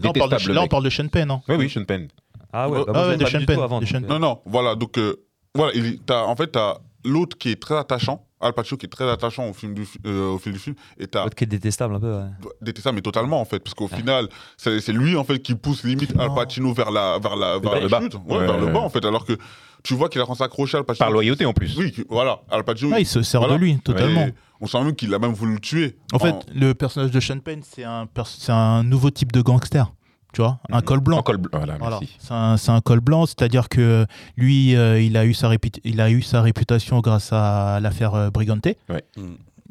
[0.00, 1.30] Là, on parle de, Détestable, là, on parle de Sean Penn.
[1.30, 1.42] hein.
[1.48, 2.08] Oui, oui, Sean Penn.
[2.52, 3.80] Ah ouais, Ouais, bah, ah moi, je ouais, de Sean Penn, avant.
[3.80, 4.74] de Sean euh, Non, non, voilà.
[4.74, 5.16] Donc, euh,
[5.54, 8.90] voilà, il, t'as- en fait, t'as l'autre qui est très attachant, Al Pacino qui est
[8.90, 11.46] très attachant au, film du, euh, au fil du film, et t'as L'autre qui est
[11.46, 12.24] détestable un peu, ouais.
[12.62, 15.84] détesté mais totalement, en fait, parce qu'au final, c'est c'est lui, en fait, qui pousse
[15.84, 16.34] limite Al Non.
[16.34, 18.00] Pacino vers la, vers la, vers le bas.
[18.00, 18.72] ouais, Ouais, vers le ouais.
[18.72, 19.36] bas, en fait, alors que
[19.82, 21.04] tu vois qu'il a commencé à accrocher Al Pacino.
[21.06, 21.76] Par loyauté en plus.
[21.78, 22.90] Oui, voilà, Al Pacino.
[22.94, 23.54] Ah, il se sert voilà.
[23.56, 24.22] de lui, totalement.
[24.26, 25.96] Et on sent même qu'il a même voulu le tuer.
[26.12, 28.06] En fait, le personnage de Sean Penn, c'est un,
[28.48, 29.92] un nouveau type de gangster.
[30.32, 30.82] tu vois, un Mhm.
[30.84, 31.18] col blanc.
[31.18, 31.60] En col blanc.
[31.80, 31.98] Voilà.
[32.20, 35.50] C'est un, c'est un col blanc, c'est-à-dire que lui, euh, il, a eu sa
[35.82, 38.68] il a eu sa réputation grâce à l'affaire euh, Brigante.
[39.16, 39.22] Mm.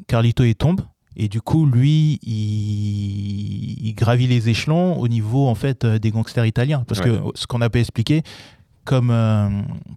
[0.06, 0.82] Carlito il tombe.
[1.16, 6.10] Et du coup, lui, il, il gravit les échelons au niveau en fait euh, des
[6.10, 6.84] gangsters italiens.
[6.86, 7.06] Parce Ouais.
[7.10, 8.22] que ce qu'on n'a pas expliqué,
[8.84, 9.48] comme, euh,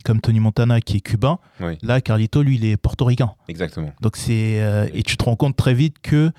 [0.05, 1.77] comme Tony Montana qui est cubain, Oui.
[1.81, 3.31] là, Carlito, lui, il est portoricain.
[3.47, 3.91] Exactement.
[4.01, 6.31] Donc c'est euh, et tu te rends compte très vite que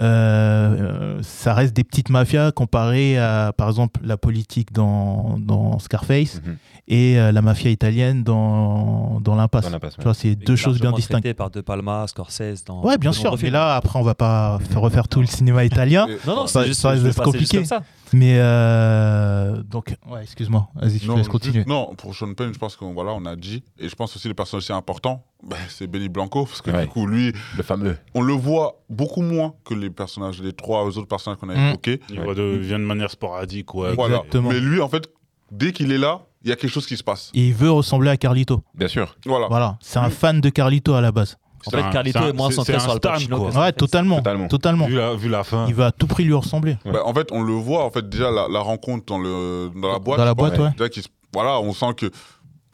[0.00, 6.40] euh, ça reste des petites mafias comparées à par exemple la politique dans, dans Scarface
[6.44, 6.56] Mhm.
[6.88, 9.64] et euh, la mafia italienne dans, dans l'impasse.
[9.64, 10.04] Dans l'impasse, Tu ouais.
[10.04, 11.32] vois, c'est deux choses bien distinctes.
[11.34, 12.64] par De Palma, Scorsese.
[12.66, 13.36] Dans Ouais, bien sûr.
[13.42, 16.06] Mais là, après, on va pas faire refaire tout le cinéma italien.
[16.26, 17.58] Non, non, ça- c'est juste, ça juste compliqué.
[17.58, 17.82] comme ça.
[18.12, 20.68] Mais euh, donc, ouais, excuse-moi.
[20.74, 21.64] Vas-y, je te Non, laisse juste- continuer.
[21.66, 24.28] non, pour Sean Penn, je pense qu'on voilà, on a dit, et je pense aussi
[24.28, 26.82] les personnages aussi importants, ben, c'est Benny Blanco, parce que Ouais.
[26.82, 27.96] du coup, lui, Le fameux.
[28.14, 31.68] on le voit beaucoup moins que les personnages, les trois autres personnages qu'on a Mm.
[31.68, 32.00] évoqués.
[32.10, 32.34] Il Ouais.
[32.34, 33.74] de- vient de manière sporadique.
[33.74, 33.94] Ouais.
[33.94, 34.16] Voilà.
[34.18, 34.50] Exactement.
[34.50, 35.08] Mais lui, en fait,
[35.52, 37.30] dès qu'il est là, il y a quelque chose qui se passe.
[37.34, 38.62] Et il veut ressembler à Carlito.
[38.74, 39.14] Bien sûr.
[39.26, 39.46] Voilà.
[39.48, 39.78] Voilà.
[39.80, 40.12] C'est un Mm.
[40.12, 41.36] fan de Carlito à la base.
[41.66, 44.16] En fait, un- Carlito c'est un- est moins centré sur Al stan, Pacino Ouais, totalement.
[44.16, 44.48] Totalement.
[44.48, 44.86] Totalement.
[44.86, 45.66] Vu la, vu la fin.
[45.68, 46.76] Il va à tout prix lui ressembler.
[46.84, 46.98] Ouais.
[47.04, 49.98] En fait, on le voit, en fait, déjà, la, la rencontre dans, le, dans la
[49.98, 50.18] boîte.
[50.18, 50.70] Dans la boîte, ouais.
[50.76, 51.00] déjà
[51.32, 52.10] voilà, on sent que.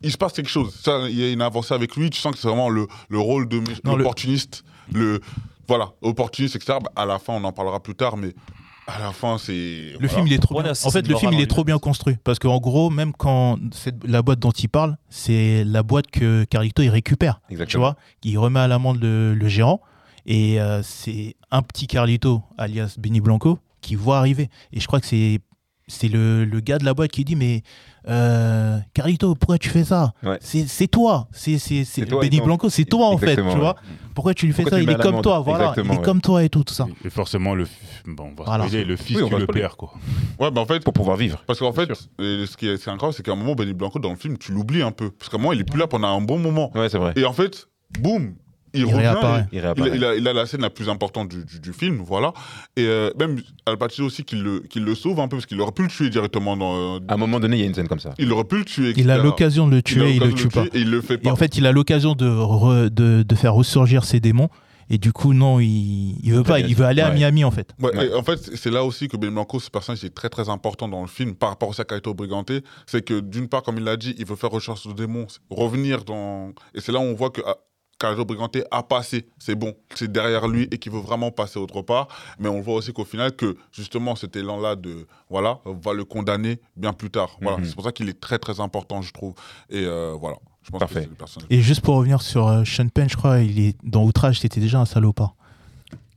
[0.03, 0.75] Il se passe quelque chose.
[0.83, 2.11] Ça, il y a une avancée avec lui.
[2.11, 4.63] Tu sens que c'est vraiment le, le rôle de le- l'opportuniste.
[4.93, 5.21] Le...
[5.69, 6.79] Voilà, opportuniste, etc.
[6.81, 8.35] Ben, à la fin, on en parlera plus tard, mais
[8.87, 9.53] à la fin, c'est.
[9.53, 10.09] Le voilà.
[10.15, 10.73] film, il est trop bien.
[10.85, 12.17] En fait, le film, il est trop bien construit.
[12.25, 16.45] Parce qu'en gros, même quand cette- la boîte dont il parle, c'est la boîte que
[16.45, 17.41] Carlito il récupère.
[17.49, 17.83] Tu Exactement.
[17.85, 19.81] vois, il remet à l'amende le, le gérant.
[20.25, 24.49] Et euh, c'est un petit Carlito, alias Benny Blanco, qui voit arriver.
[24.73, 25.41] Et je crois que c'est
[25.89, 27.63] c'est le, le gars de la boîte qui dit mais
[28.09, 30.39] euh, Carlito pourquoi tu fais ça Ouais.
[30.41, 31.59] c'est toi c'est
[32.09, 32.41] Benny.
[32.41, 33.55] Blanco c'est toi en fait tu ouais.
[33.57, 33.77] vois
[34.15, 36.05] pourquoi tu lui fais Pourquoi ça il est comme toi voilà Exactement, il est ouais.
[36.05, 37.67] comme toi et tout tout ça Et forcément, le,
[38.07, 38.67] bon, on va Voilà.
[38.67, 39.75] spoiler, le fils Oui, on qui va le perd.
[39.77, 39.93] Quoi.
[40.41, 41.43] Ouais, ben en fait, Pour pouvoir vivre.
[41.47, 44.09] Parce qu'en fait, ce qui est, c'est incroyable, c'est qu'à un moment, Benny Blanco, dans
[44.11, 45.11] le film, tu l'oublies un peu.
[45.11, 46.71] Parce qu'à un moment, il est plus là pendant un bon moment.
[46.75, 47.13] Ouais, c'est vrai.
[47.17, 47.69] Et en fait,
[48.01, 48.37] boum,
[48.77, 48.97] il, Il revient.
[48.99, 49.47] réapparaît.
[49.53, 49.91] Il réapparaît.
[49.95, 52.03] il, a, il a- il a la scène la plus importante du, du- du film,
[52.05, 52.33] voilà.
[52.77, 55.61] Et euh, même Al Pacino aussi qui le, qui le sauve un peu, parce qu'il
[55.61, 56.99] aurait pu le tuer directement dans.
[57.09, 58.15] À un moment donné, il y a une scène comme ça.
[58.19, 58.93] il aurait pu le tuer.
[58.97, 61.29] il a l'occasion de le tuer il le tue pas Et il le fait pas.
[61.29, 64.49] Et en fait, il a l'occasion de, re- de, de faire ressurgir ses démons.
[64.89, 66.61] Et du coup, non, il, il veut pas.
[66.61, 67.11] Il veut aller à.
[67.11, 67.71] Miami, en fait.
[67.83, 68.07] Ouais, Ouais.
[68.07, 70.87] et en fait, c'est là aussi que Ben Blanco, ce personnage, est très très important
[70.87, 72.53] dans le film par rapport aussi à Kaito Brigante.
[72.87, 76.05] C'est que d'une part, comme il l'a dit, il veut faire recherche de démons, revenir
[76.05, 76.51] dans.
[76.73, 77.41] Et c'est là où on voit que
[78.03, 81.59] ah, Kaito Brigante a passé, c'est bon, c'est derrière lui et qu'il veut vraiment passer
[81.59, 82.09] autre part.
[82.39, 85.07] Mais on voit aussi qu'au final, que justement, cet élan-là de.
[85.31, 87.37] Voilà, va le condamner bien plus tard.
[87.41, 87.65] Voilà, Mhm.
[87.65, 89.35] c'est pour ça qu'il est très très important, je trouve.
[89.71, 90.95] Et euh, voilà, je pense Parfait.
[90.97, 91.47] que c'est le personnage.
[91.51, 94.61] Et juste pour revenir sur euh, Sean Penn, je crois, il est dans Outrage, c'était
[94.61, 95.35] déjà un salopard.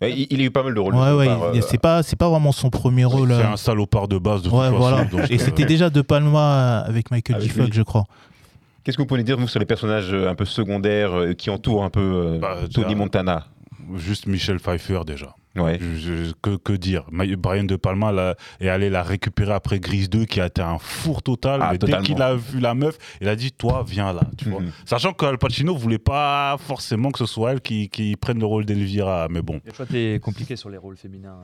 [0.02, 0.96] Il, il a eu pas mal de rôles.
[0.96, 1.28] Ouais, ouais.
[1.28, 3.34] euh, C'est pas, c'est pas vraiment son premier rôle.
[3.36, 5.04] C'est un salopard de base de toute Ouais, façon, voilà.
[5.04, 7.58] donc, Et c'était déjà De Palma avec Michael Avec J.
[7.60, 8.06] Fox, je crois.
[8.84, 11.50] Qu'est-ce que vous pouvez dire, vous, sur les personnages euh, un peu secondaires euh, qui
[11.50, 13.48] entourent un peu euh, Bah, Tony Montana?
[13.96, 15.36] Juste Michel Pfeiffer déjà.
[15.56, 15.80] Ouais.
[15.82, 17.06] Je- je- que, que dire?
[17.12, 20.78] Brian De Palma là, est allé la récupérer après Grise 2 qui a été un
[20.78, 21.60] four total.
[21.64, 24.22] Ah, mais dès qu'il a vu la meuf, il a dit Toi, viens là.
[24.38, 24.72] Tu vois Mhm.
[24.86, 28.66] Sachant qu'Al Pacino voulait pas forcément que ce soit elle qui, qui prenne le rôle
[28.66, 29.28] d'Elvira.
[29.30, 31.36] Mais bon, Le choix était compliqué sur les rôles féminins.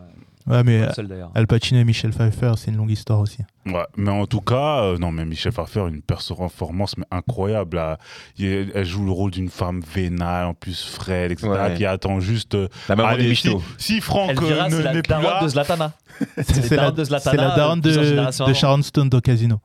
[0.47, 1.31] Ouais, mais euh, euh, seul d'ailleurs.
[1.33, 3.39] Al Pacino et Michel Pfeiffer, c'est une longue histoire aussi.
[3.65, 7.77] Ouais, mais en tout cas, euh, non, mais Michel Pfeiffer, une performance mais incroyable.
[7.77, 7.97] là.
[8.37, 11.73] Il- Elle joue le rôle d'une femme vénale, en plus frêle, etc., Ouais.
[11.75, 12.53] qui attend juste.
[12.55, 13.94] euh, La maman allez, des si.
[13.95, 15.91] Si Franck Elvira, euh, c'est ne- la n'est plus là, de Zlatana.
[16.37, 18.53] C'est les la, darons de Zlatana, c'est la daronne plusieurs de, de.
[18.53, 19.59] Sharon Stone dans Casino.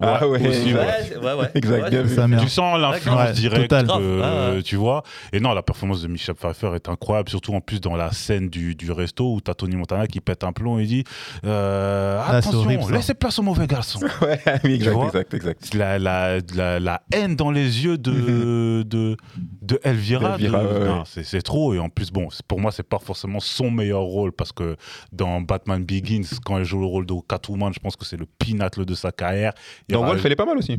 [0.00, 0.80] Ah ouais, aussi, ouais.
[0.80, 1.16] ouais.
[1.22, 1.50] ouais, ouais.
[1.54, 2.14] Exact, bien vu.
[2.14, 2.40] Sa mère.
[2.40, 3.86] Tu sens l'influence Ouais, directe, total.
[3.90, 4.62] euh, ouais.
[4.62, 5.02] tu vois.
[5.32, 8.48] Et non, la performance de Michel Pfeiffer est incroyable, surtout en plus dans la scène
[8.48, 11.04] du, du resto où t'as Tony Montana qui pète un plomb et dit
[11.44, 14.00] euh, Ah, c'est Attention, horrible, laissez place au mauvais garçon.
[14.20, 15.74] Ouais, oui, exact, exact, exact.
[15.74, 19.16] La, la, la, la haine dans les yeux de, de,
[19.62, 21.22] de Elvira, D'Elvira, de- ouais, non, ouais.
[21.24, 21.74] c'est trop.
[21.74, 24.76] Et en plus, bon, pour moi, c'est pas forcément son meilleur rôle parce que
[25.12, 28.26] dans Batman Begins, quand elle joue le rôle de Catwoman, je pense que c'est le
[28.38, 29.52] pinacle de sa carrière.
[29.88, 30.78] Y Dans Wolf, elle est pas mal aussi.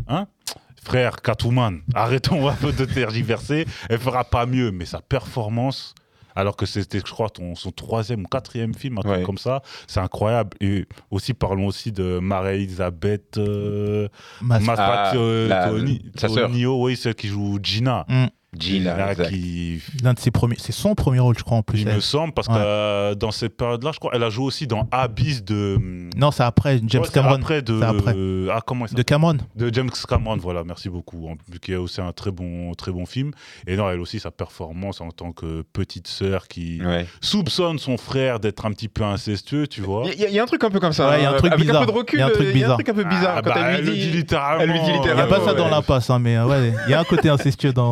[0.84, 3.66] Frère, Catwoman, arrêtons un peu de tergiverser.
[3.90, 5.96] Elle fera pas mieux, mais sa performance,
[6.36, 9.24] alors que c'était, je crois, ton, son troisième ou quatrième film, un truc Ouais.
[9.24, 10.52] comme ça, c'est incroyable.
[10.62, 14.10] Et aussi, parlons aussi de Marie-Elisabeth euh,
[14.42, 16.50] Mas- Maspati, Ah, euh, la- Toni- sa sœur.
[16.50, 18.06] Tonio, oui, celle qui joue Gina.
[18.08, 18.26] Mm.
[18.60, 19.30] Gina, Gina exact.
[19.30, 21.82] qui L'un de ses premiers, c'est son premier rôle, je crois en plus.
[21.82, 22.54] il me semble parce Ouais.
[22.56, 25.78] que euh, dans cette période-là, je crois, elle a joué aussi dans Abyss de
[26.18, 27.36] Non, c'est après James Ouais, c'est Cameron.
[27.36, 28.16] après de C'est après.
[28.52, 29.38] ah comment De Cameron.
[29.56, 33.06] de James Cameron, voilà, merci beaucoup, en- qui est aussi un très bon, très bon
[33.06, 33.32] film.
[33.68, 37.06] Et non, elle aussi, sa performance en tant que petite sœur qui Ouais.
[37.22, 40.04] soupçonne son frère d'être un petit peu incestueux, tu vois.
[40.14, 41.10] Il y, a- il y a un truc un peu comme ça.
[41.10, 41.82] Ouais, il y a un truc Avec bizarre.
[41.82, 42.74] un peu de recul, Il y a un truc euh, bizarre.
[42.76, 43.34] truc un peu bizarre.
[43.38, 44.00] Ah quand bah, elle lui dit.
[44.08, 44.64] dit littéralement.
[44.64, 46.46] elle lui dit Il n'y a littéralement, pas ça dans la passe, hein, mais euh,
[46.46, 47.92] ouais, il y a un côté incestueux dans,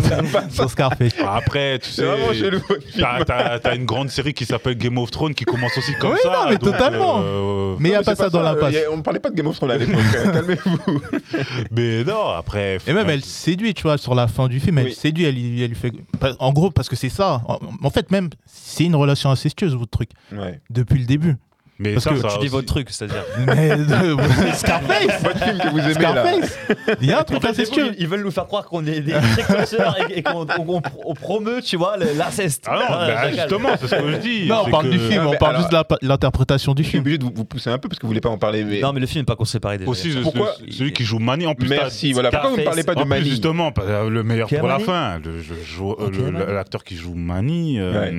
[0.56, 1.12] dans Scarface.
[1.26, 2.50] Après, tu C'est sais,
[2.98, 6.12] t'as, t'as- t'as une grande série qui s'appelle Game of Thrones qui commence aussi comme
[6.12, 6.28] Oui, ça.
[6.30, 7.20] non, mais donc, totalement.
[7.22, 8.74] euh, Mais il n'y a pas ça dans la passe.
[8.74, 10.00] y a- On parlait pas de Game of Thrones à l'époque.
[10.24, 11.00] hein, Calmez-vous.
[11.70, 12.78] mais non, après.
[12.86, 14.94] Et même elle séduit, tu vois, sur la fin du film, elle Oui.
[14.94, 15.92] séduit, elle, lui- elle lui fait.
[16.38, 17.42] En gros, parce que c'est ça.
[17.46, 20.60] En, en fait, même, c'est une relation incestueuse, votre truc, Ouais.
[20.70, 21.36] depuis le début.
[21.78, 23.22] Mais Parce ça, que ça Tu dis aussi- votre truc, c'est-à-dire.
[23.46, 24.16] Mais euh,
[24.54, 26.24] Scarface Votre film que vous aimez là.
[26.24, 26.58] Scarface
[27.02, 27.92] Il y a un truc En fait, incestueux.
[27.98, 31.60] ils veulent nous faire croire qu'on est des précurseurs et, et qu'on on, on promeut,
[31.62, 32.64] tu vois, l'inceste.
[32.66, 34.46] Ah non, Ouais, bah, justement, c'est ce que je dis.
[34.46, 36.82] Non, on parle que- du film, Non, on mais parle alors- juste de l'interprétation du
[36.82, 37.02] Je suis film.
[37.02, 38.64] obligé de vous, vous pousser un peu parce que vous voulez pas en parler.
[38.64, 38.80] Mais...
[38.80, 39.90] Non, mais le film n'est pas séparé déjà.
[39.90, 41.46] Aussi, Pourquoi celui qui joue Mani.
[41.46, 42.12] En plus, Merci.
[42.14, 42.30] Voilà.
[42.30, 46.38] Pourquoi vous ne parlez pas de Mani justement, que le meilleur pour la fin, Mani.
[46.48, 48.10] l'acteur qui joue Mani, euh,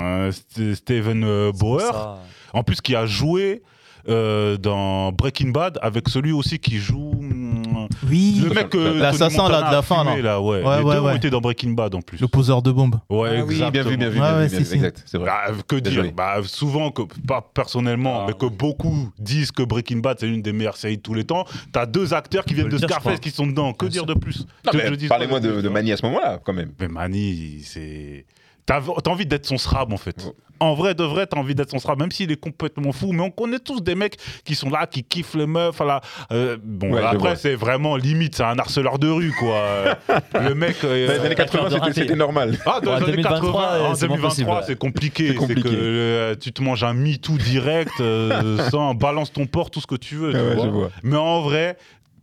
[0.00, 0.32] euh,
[0.74, 2.18] Steven euh, Bauer.
[2.52, 3.62] En plus qui a joué
[4.08, 9.36] euh, dans Breaking Bad avec celui aussi qui joue hum, Oui, le mec euh, L'assassin,
[9.36, 10.62] Tony là, Montana de la a fin, fumé, là, ouais.
[10.64, 11.16] Ouais, Les ouais, deux ont ouais.
[11.16, 12.18] été dans Breaking Bad en plus.
[12.18, 12.98] le poseur de bombes.
[13.10, 14.10] Ouais, Ah oui, bien vu, bien vu, exactement.
[14.10, 14.64] bien Ouais, vu, bien si, vu.
[14.70, 14.74] si.
[14.76, 15.26] Exact, c'est vrai.
[15.26, 18.24] Bah, que dire bah, Souvent, que, pas personnellement, Ah.
[18.28, 21.24] mais que beaucoup disent que Breaking Bad c'est l'une des meilleures séries de tous les
[21.24, 21.44] temps.
[21.70, 23.20] T'as deux acteurs qui viennent de le dire, je Scarface crois.
[23.20, 23.74] qui sont dedans.
[23.74, 24.46] Que Bien dire de plus?
[24.72, 26.72] Que je dise Parlez-moi quoi de, de Mani à ce moment-là, quand même.
[26.80, 28.24] Mais Mani, c'est.
[28.66, 30.24] T'as t'as envie d'être son srab en fait.
[30.24, 30.32] Ouais.
[30.62, 33.12] En vrai de vrai, t'as envie d'être son srab, même s'il est complètement fou.
[33.12, 35.74] Mais on connaît tous des mecs qui sont là, qui kiffent les meufs.
[35.78, 36.02] Voilà.
[36.32, 39.96] Euh, bon, Ouais, après, c'est vraiment limite, c'est un harceleur de rue quoi.
[40.40, 40.76] Le mec.
[40.84, 42.58] euh, Dans les années 80, de c'était- normal.
[42.66, 44.64] ah, dans Ouais, les années 2023, 80, en c'est moins 2023, possible.
[44.66, 45.34] c'est compliqué.
[45.46, 49.80] C'est que euh, tu te manges un MeToo direct, euh, sans balance ton porc, tout
[49.80, 50.32] ce que tu veux.
[50.32, 50.64] tu Ouais, vois.
[50.64, 50.90] je vois.
[51.02, 51.78] Mais en vrai,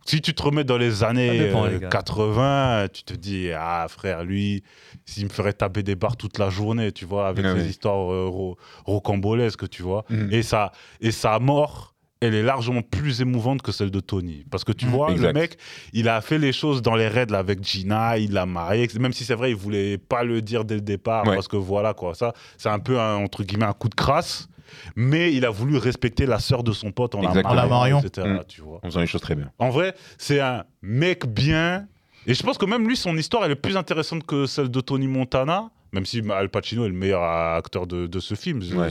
[0.09, 1.89] si tu te remets dans les années Ça dépend, euh, les gars.
[1.89, 4.63] 80, tu te dis, ah frère, lui,
[5.05, 7.67] s'il me ferait taper des barres toute la journée, tu vois, avec Ah ses ouais.
[7.67, 10.05] histoires euh, ro- rocambolesques, tu vois.
[10.09, 10.29] Mhm.
[10.31, 14.43] Et, ça, et sa mort, elle est largement plus émouvante que celle de Tony.
[14.49, 14.91] Parce que tu Mhm.
[14.91, 15.27] vois, Exact.
[15.27, 15.57] le mec,
[15.93, 19.13] il a fait les choses dans les raids là, avec Gina, il l'a marié, même
[19.13, 21.35] si c'est vrai, il voulait pas le dire dès le départ, Ouais.
[21.35, 24.47] parce que voilà, quoi, ça, c'est un peu, un, entre guillemets, un coup de crasse.
[24.95, 27.53] Mais il a voulu respecter la sœur de son pote en la Exactement.
[27.53, 28.01] En la mariant.
[28.01, 28.43] etc., Mhm.
[28.47, 28.77] tu vois.
[28.83, 29.51] En faisant les choses très bien.
[29.59, 31.87] En vrai, c'est un mec bien.
[32.25, 34.81] Et je pense que même lui, son histoire, elle est plus intéressante que celle de
[34.81, 35.69] Tony Montana.
[35.93, 38.59] Même si Al Pacino est le meilleur acteur de, de ce film.
[38.75, 38.89] Ouais.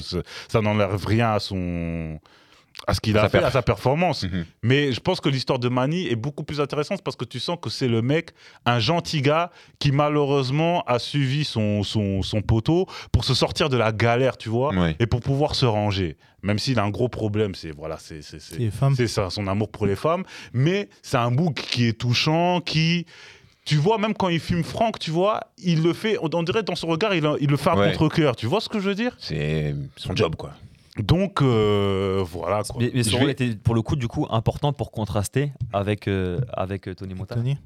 [0.49, 2.19] Ça n'enlève rien à son
[2.87, 3.49] à ce qu'il a sa fait, perf.
[3.49, 4.25] à sa performance.
[4.25, 4.45] Mhm.
[4.63, 7.57] Mais je pense que l'histoire de Manny est beaucoup plus intéressante parce que tu sens
[7.61, 8.31] que c'est le mec,
[8.65, 13.77] un gentil gars qui malheureusement a suivi son, son, son poteau pour se sortir de
[13.77, 16.17] la galère, tu vois, et pour pouvoir se ranger.
[16.43, 18.21] Même s'il a un gros problème, c'est voilà, c'est
[19.09, 20.23] ça, son amour pour les femmes.
[20.53, 23.07] Mais c'est un bouc qui est touchant, qui.
[23.65, 26.63] Tu vois, même quand il fume Franck, tu vois, il le fait, on on dirait
[26.63, 27.91] dans son regard, il, il le fait à Ouais.
[27.91, 28.37] contre-coeur.
[28.37, 29.17] Tu vois ce que je veux dire?
[29.19, 30.53] C'est son job, quoi.
[30.99, 32.77] Donc, euh, voilà quoi.
[32.81, 36.09] Mais, mais son vais- rôle était pour le coup du coup important pour contraster avec
[36.09, 37.43] euh, avec euh, Tony Montana.
[37.43, 37.57] Tony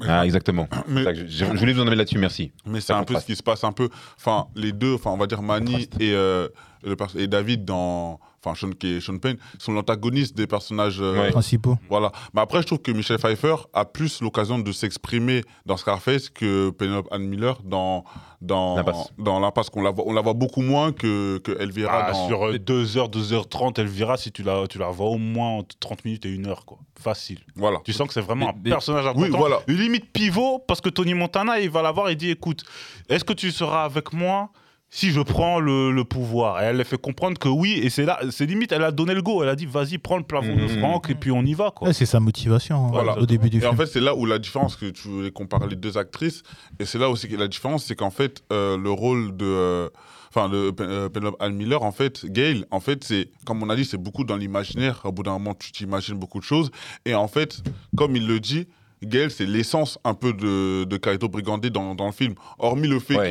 [0.00, 0.68] Ah, exactement.
[0.88, 2.50] Mais- que je, je voulais vous en amener là-dessus, merci.
[2.66, 3.88] Mais c'est un peu ce qui se passe un peu.
[4.16, 6.48] Enfin, les deux, enfin, on va dire Manny et, euh,
[6.82, 8.18] le pers- et David dans.
[8.44, 11.00] Enfin, Sean, qui est Sean Payne, sont l'antagoniste des personnages.
[11.00, 11.30] euh, Ouais.
[11.30, 11.76] Principaux.
[11.88, 12.12] Voilà.
[12.34, 16.70] Mais après, je trouve que Michel Pfeiffer a plus l'occasion de s'exprimer dans Scarface que
[16.70, 18.04] Penelope Ann Miller dans
[18.40, 19.08] dans L'impasse.
[19.16, 19.70] dans l'impasse.
[19.70, 22.26] qu'on la voit, on la voit beaucoup moins que, que Elvira Ah, dans.
[22.28, 26.26] Sur 2h, 2h30, Elvira, si tu la, tu la revois au moins entre 30 minutes
[26.26, 26.78] et 1 heure, quoi.
[27.00, 27.38] Facile.
[27.56, 27.78] Voilà.
[27.84, 29.22] Tu sens que c'est vraiment Mais- un mais- personnage important.
[29.30, 29.60] Oui, voilà.
[29.66, 32.64] Une limite pivot, parce que Tony Montana, il va la voir et dit écoute,
[33.08, 34.50] est-ce que tu seras avec moi
[34.96, 38.04] si je prends le, le pouvoir Et elle lui fait comprendre que oui, et c'est
[38.04, 39.42] là, c'est limite, elle a donné le go.
[39.42, 40.78] Elle a dit vas-y, prends le plafond de Mhm.
[40.78, 41.88] Franck, et puis on y va, quoi.
[41.88, 43.18] Ouais, c'est sa motivation hein, Voilà.
[43.18, 43.72] au début du Et film.
[43.72, 46.44] en fait, c'est là où la différence, que tu voulais comparer les deux actrices,
[46.78, 49.44] et c'est là aussi que la différence, c'est qu'en fait, euh, le rôle de.
[49.46, 49.88] euh,
[50.36, 53.70] Enfin, de Pen- euh, Penelope Ann Miller, en fait, Gail, en fait, c'est, comme on
[53.70, 55.00] a dit, c'est beaucoup dans l'imaginaire.
[55.04, 56.72] Au bout d'un moment, tu t'imagines beaucoup de choses.
[57.04, 57.62] Et en fait,
[57.96, 58.66] comme il le dit,
[59.02, 62.34] Gail, c'est l'essence un peu de, de Carito Brigandé dans, dans le film.
[62.58, 63.30] Hormis le fait Ouais,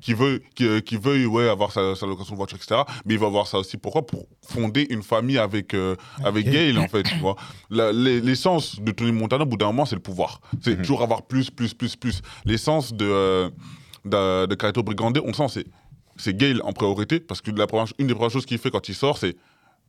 [0.00, 0.42] qu'il vrai.
[0.54, 2.80] qu'il veuille, ouais, avoir sa, sa location de voiture, etc.
[3.04, 3.76] Mais il va avoir ça aussi.
[3.76, 4.04] Pourquoi?
[4.06, 5.94] Pour fonder une famille avec, euh,
[6.24, 6.48] avec.
[6.50, 7.04] Gail, en fait.
[7.04, 7.36] Tu vois.
[7.70, 10.40] L'essence de Tony Montana, au bout d'un moment, c'est le pouvoir.
[10.62, 10.82] C'est Mhm.
[10.82, 12.20] toujours avoir plus, plus, plus, plus.
[12.44, 13.50] L'essence de, euh,
[14.04, 15.66] de, de Carito Brigandé, on le sent, c'est,
[16.16, 18.88] c'est Gail en priorité, parce que la première, une des premières choses qu'il fait quand
[18.88, 19.36] il sort, c'est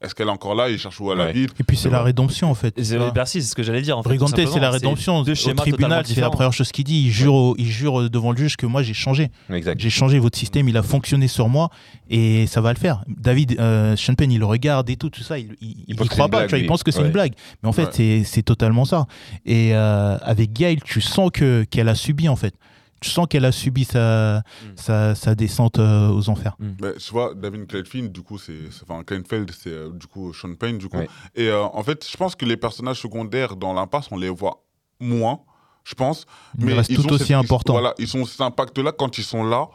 [0.06, 0.70] est-ce qu'elle est encore là?
[0.70, 1.30] Il cherche où elle Ouais.
[1.30, 1.52] habite?
[1.60, 2.78] Et puis c'est la rédemption en fait.
[2.78, 3.98] Et c'est- c'est ce que j'allais dire.
[3.98, 5.24] En fait, Brigante, tout c'est la rédemption.
[5.24, 7.04] deux Au tribunal, c'est la première chose qu'il dit.
[7.06, 9.30] Il jure, au- il jure devant le juge que moi j'ai changé.
[9.52, 9.80] Exact.
[9.80, 11.70] J'ai changé votre système, il a fonctionné sur moi
[12.10, 13.04] et ça va le faire.
[13.08, 16.38] David euh, Sean Penn, il le regarde et tout, tout ça, il, il, croit pas,
[16.38, 17.06] blague, tu vois, il pense que c'est Ouais.
[17.08, 17.34] une blague.
[17.64, 17.90] Mais en fait, Ouais.
[17.92, 19.06] c'est- c'est totalement ça.
[19.46, 22.54] Et euh, avec Gail, tu sens que qu'elle a subi en fait.
[23.06, 24.42] Tu sens qu'elle a subi sa, Mm.
[24.78, 26.56] sa, sa descente euh, aux enfers.
[26.82, 28.58] Mais tu vois, David Kleinfeld, du coup, c'est.
[28.84, 30.98] Enfin, Kleinfeld, c'est euh, du coup Sean Payne, du coup.
[30.98, 31.08] Ouais.
[31.36, 34.64] Et euh, en fait, je pense que les personnages secondaires dans l'impasse, on les voit
[35.00, 35.40] moins,
[35.84, 36.26] je pense.
[36.58, 37.74] Mais reste ils tout ont aussi cette- ils- important.
[37.74, 39.68] Voilà, ils ont cet impact-là quand ils sont là.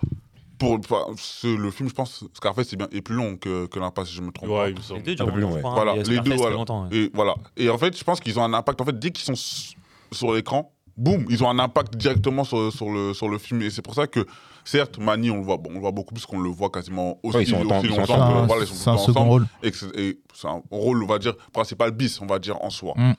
[0.59, 4.17] Pour, le film, je pense, Scarface c'est bien, est plus long que, que l'impasse, si
[4.17, 4.51] je me trompe.
[4.51, 4.65] pas.
[4.65, 5.01] Ouais, il me semble.
[5.01, 5.75] Les deux durent plus long, longtemps, ouais.
[5.75, 6.57] Voilà, et les deux, voilà.
[6.91, 7.35] Et voilà.
[7.57, 8.79] Et en fait, je pense qu'ils ont un impact.
[8.81, 9.67] En fait, dès qu'ils sont
[10.13, 10.71] sur l'écran,
[11.01, 13.63] boum, ils ont un impact directement sur, sur, le, sur le film.
[13.63, 14.27] Et c'est pour ça que,
[14.65, 17.19] certes, Mani, on le voit, bon, on le voit beaucoup plus qu'on le voit quasiment
[17.23, 18.41] aussi, Ouais, ils sont aussi ils sont longtemps.
[18.41, 19.47] C'est voilà, ils sont c'est un second rôle.
[19.63, 22.71] Et que c'est c'est un rôle, on va dire, principal bis, on va dire, en
[22.71, 22.95] soi.
[22.97, 23.15] Mm.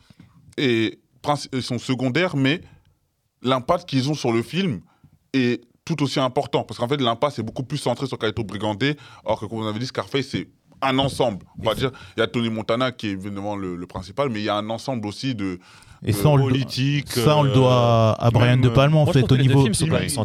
[0.57, 0.99] Et
[1.53, 2.61] ils sont secondaires, mais
[3.41, 4.81] l'impact qu'ils ont sur le film
[5.33, 6.63] est tout aussi important.
[6.63, 9.67] Parce qu'en fait, l'impact est beaucoup plus centré sur Kaito Brigandé, alors que, comme vous
[9.67, 10.47] avez dit, Scarface, c'est
[10.81, 11.45] un ensemble.
[11.59, 14.39] On va dire, il y a Tony Montana qui est évidemment le, le principal, mais
[14.39, 15.59] il y a un ensemble aussi de.
[16.03, 17.11] Et Euh, ça, on le, politique.
[17.11, 19.65] ça, on le euh, doit à Brian même, De Palma en fait au niveau.
[19.67, 20.23] l'immigration.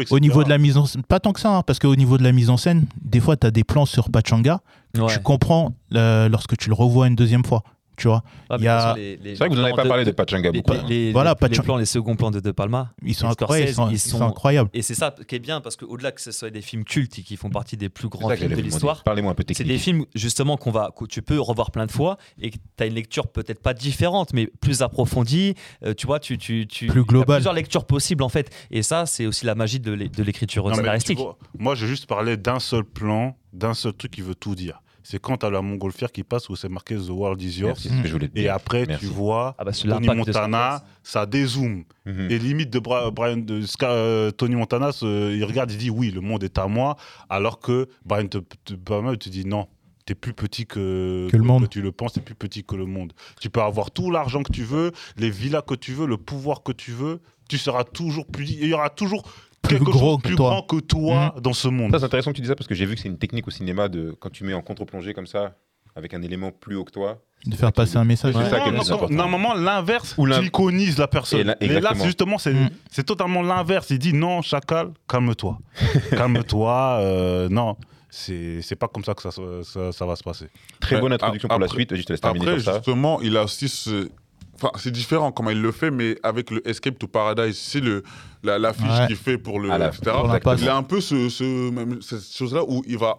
[0.00, 0.10] etc.
[0.10, 2.18] Au niveau de la mise en scène, pas tant que ça, hein, parce qu'au niveau
[2.18, 4.60] de la mise en scène, des fois, tu as des plans sur Pachanga
[4.92, 5.12] que Ouais.
[5.12, 7.62] tu comprends euh, lorsque tu le revois une deuxième fois.
[7.96, 10.10] Tu vois, Ah, il y a- C'est vrai que vous n'en avez pas parlé de
[10.10, 10.76] de- Pachanga les- beaucoup.
[10.88, 12.92] les- les- Voilà, les plans, les seconds plans de De Palma.
[13.04, 13.68] ils sont incroyables.
[13.70, 14.70] Ils Scorsese, sont, ils ils sont- sont incroyables.
[14.74, 17.22] Et c'est ça qui est bien, parce qu'au-delà que ce soit des films cultes et
[17.22, 19.02] qui font partie des plus grands films de l'histoire, demander.
[19.04, 21.92] Parlez-moi un peu c'est des films justement qu'on va, que tu peux revoir plein de
[21.92, 25.54] fois et que tu as une lecture peut-être pas différente, mais plus approfondie.
[25.84, 27.36] Euh, tu vois, tu, tu, tu Plus il y a globale.
[27.36, 28.50] plusieurs lectures possibles en fait.
[28.70, 31.18] Et ça, c'est aussi la magie de l'é- de l'écriture scénaristique.
[31.18, 34.80] vois, moi, j'ai juste parlé d'un seul plan, d'un seul truc qui veut tout dire.
[35.06, 37.66] C'est quand tu as la montgolfière qui passe où c'est marqué The World is yours.
[37.68, 38.54] Merci, c'est ce que je voulais te Et dire.
[38.54, 39.06] après, Merci.
[39.06, 41.84] tu vois Ah bah, Tony Montana, ça dézoome.
[42.06, 42.28] Mhm.
[42.30, 46.22] Et limite de Bra- Brian de euh, Tony Montana, il regarde, il dit oui, le
[46.22, 46.96] monde est à moi,
[47.28, 49.68] alors que Brian te, te, Palmer te dit non.
[50.06, 51.68] T'es plus petit que, Que le monde.
[51.70, 53.12] tu le penses, t'es plus petit que le monde.
[53.40, 56.62] Tu peux avoir tout l'argent que tu veux, les villas que tu veux, le pouvoir
[56.62, 58.50] que tu veux, tu seras toujours plus.
[58.50, 59.22] Il y aura toujours
[59.68, 60.50] quelque gros chose que plus toi.
[60.50, 61.92] grand que toi dans ce monde.
[61.92, 63.46] Ça, c'est intéressant que tu dis ça parce que j'ai vu que c'est une technique
[63.46, 65.54] au cinéma de quand tu mets en contre-plongée comme ça,
[65.96, 67.20] avec un élément plus haut que toi.
[67.46, 68.34] De faire passer un message.
[68.34, 69.08] C'est ça qui est le Non.
[69.10, 71.40] Normalement, l'inverse, tu iconises la personne.
[71.40, 72.70] Et là- Mais là, justement, c'est Mm.
[72.90, 73.90] c'est totalement l'inverse.
[73.90, 75.58] Il dit non, chacal, calme-toi.
[76.10, 76.98] calme-toi.
[77.00, 77.76] euh, non,
[78.10, 80.46] c'est c'est pas comme ça que ça, se- ça, ça va se passer.
[80.80, 81.94] Très Ouais, bonne introduction pour la suite.
[81.94, 82.78] Je te laisse terminer Après, sur ça.
[82.78, 84.08] justement, il a aussi ce.
[84.54, 88.02] Enfin, c'est différent comment il le fait, mais avec le Escape to Paradise, c'est le
[88.42, 89.06] la, la fiche Ouais.
[89.08, 89.70] qu'il fait pour le.
[89.70, 90.02] À la- etc.
[90.18, 90.60] pour l'impasse.
[90.62, 93.18] Il a un peu ce, ce- même cette chose-là où il va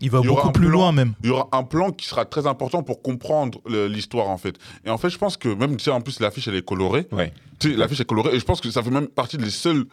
[0.00, 0.72] Il va Il beaucoup plus plan.
[0.78, 1.12] loin même.
[1.22, 4.56] il y aura un plan qui sera très important pour comprendre l'histoire en fait.
[4.84, 7.06] Et en fait, je pense que même tu sais, en plus l'affiche elle est colorée.
[7.12, 7.32] Ouais.
[7.60, 9.84] Tu sais, l'affiche est colorée et je pense que ça fait même partie des seules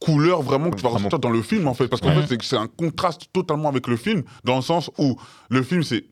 [0.00, 2.26] couleurs vraiment que tu vas ressentir dans le film en fait parce qu'en Ouais.
[2.26, 5.16] fait c'est un contraste totalement avec le film dans le sens où
[5.48, 6.04] le film c'est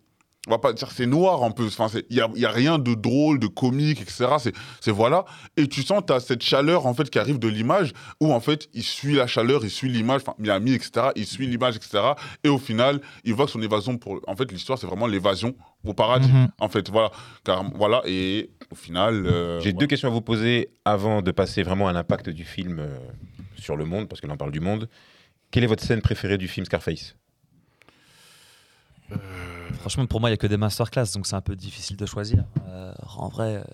[0.46, 1.66] on va pas dire c'est noir en plus.
[1.78, 4.90] Enfin il y a, il y a rien de drôle de comique etc c'est c'est
[4.90, 5.24] voilà.
[5.56, 8.40] Et tu sens tu as cette chaleur en fait qui arrive de l'image où en
[8.40, 10.20] fait il suit la chaleur il suit l'image.
[10.22, 12.12] Enfin Miami etc il suit l'image etc
[12.44, 15.54] et au final il voit que son évasion pour en fait l'histoire c'est vraiment l'évasion
[15.84, 16.48] au paradis Mhm.
[16.60, 16.90] en fait.
[16.90, 17.10] Voilà.
[17.44, 18.02] Car voilà.
[18.06, 19.78] Et au final euh, J'ai voilà.
[19.80, 22.98] deux questions à vous poser avant de passer vraiment à l'impact du film euh,
[23.56, 24.88] sur le monde, parce que l'on parle du monde.
[25.50, 27.14] Quelle est votre scène préférée du film Scarface?
[29.80, 32.06] Franchement, pour moi, il n'y a que des masterclass, donc c'est un peu difficile de
[32.06, 32.44] choisir.
[32.68, 33.64] Euh, en vrai, euh,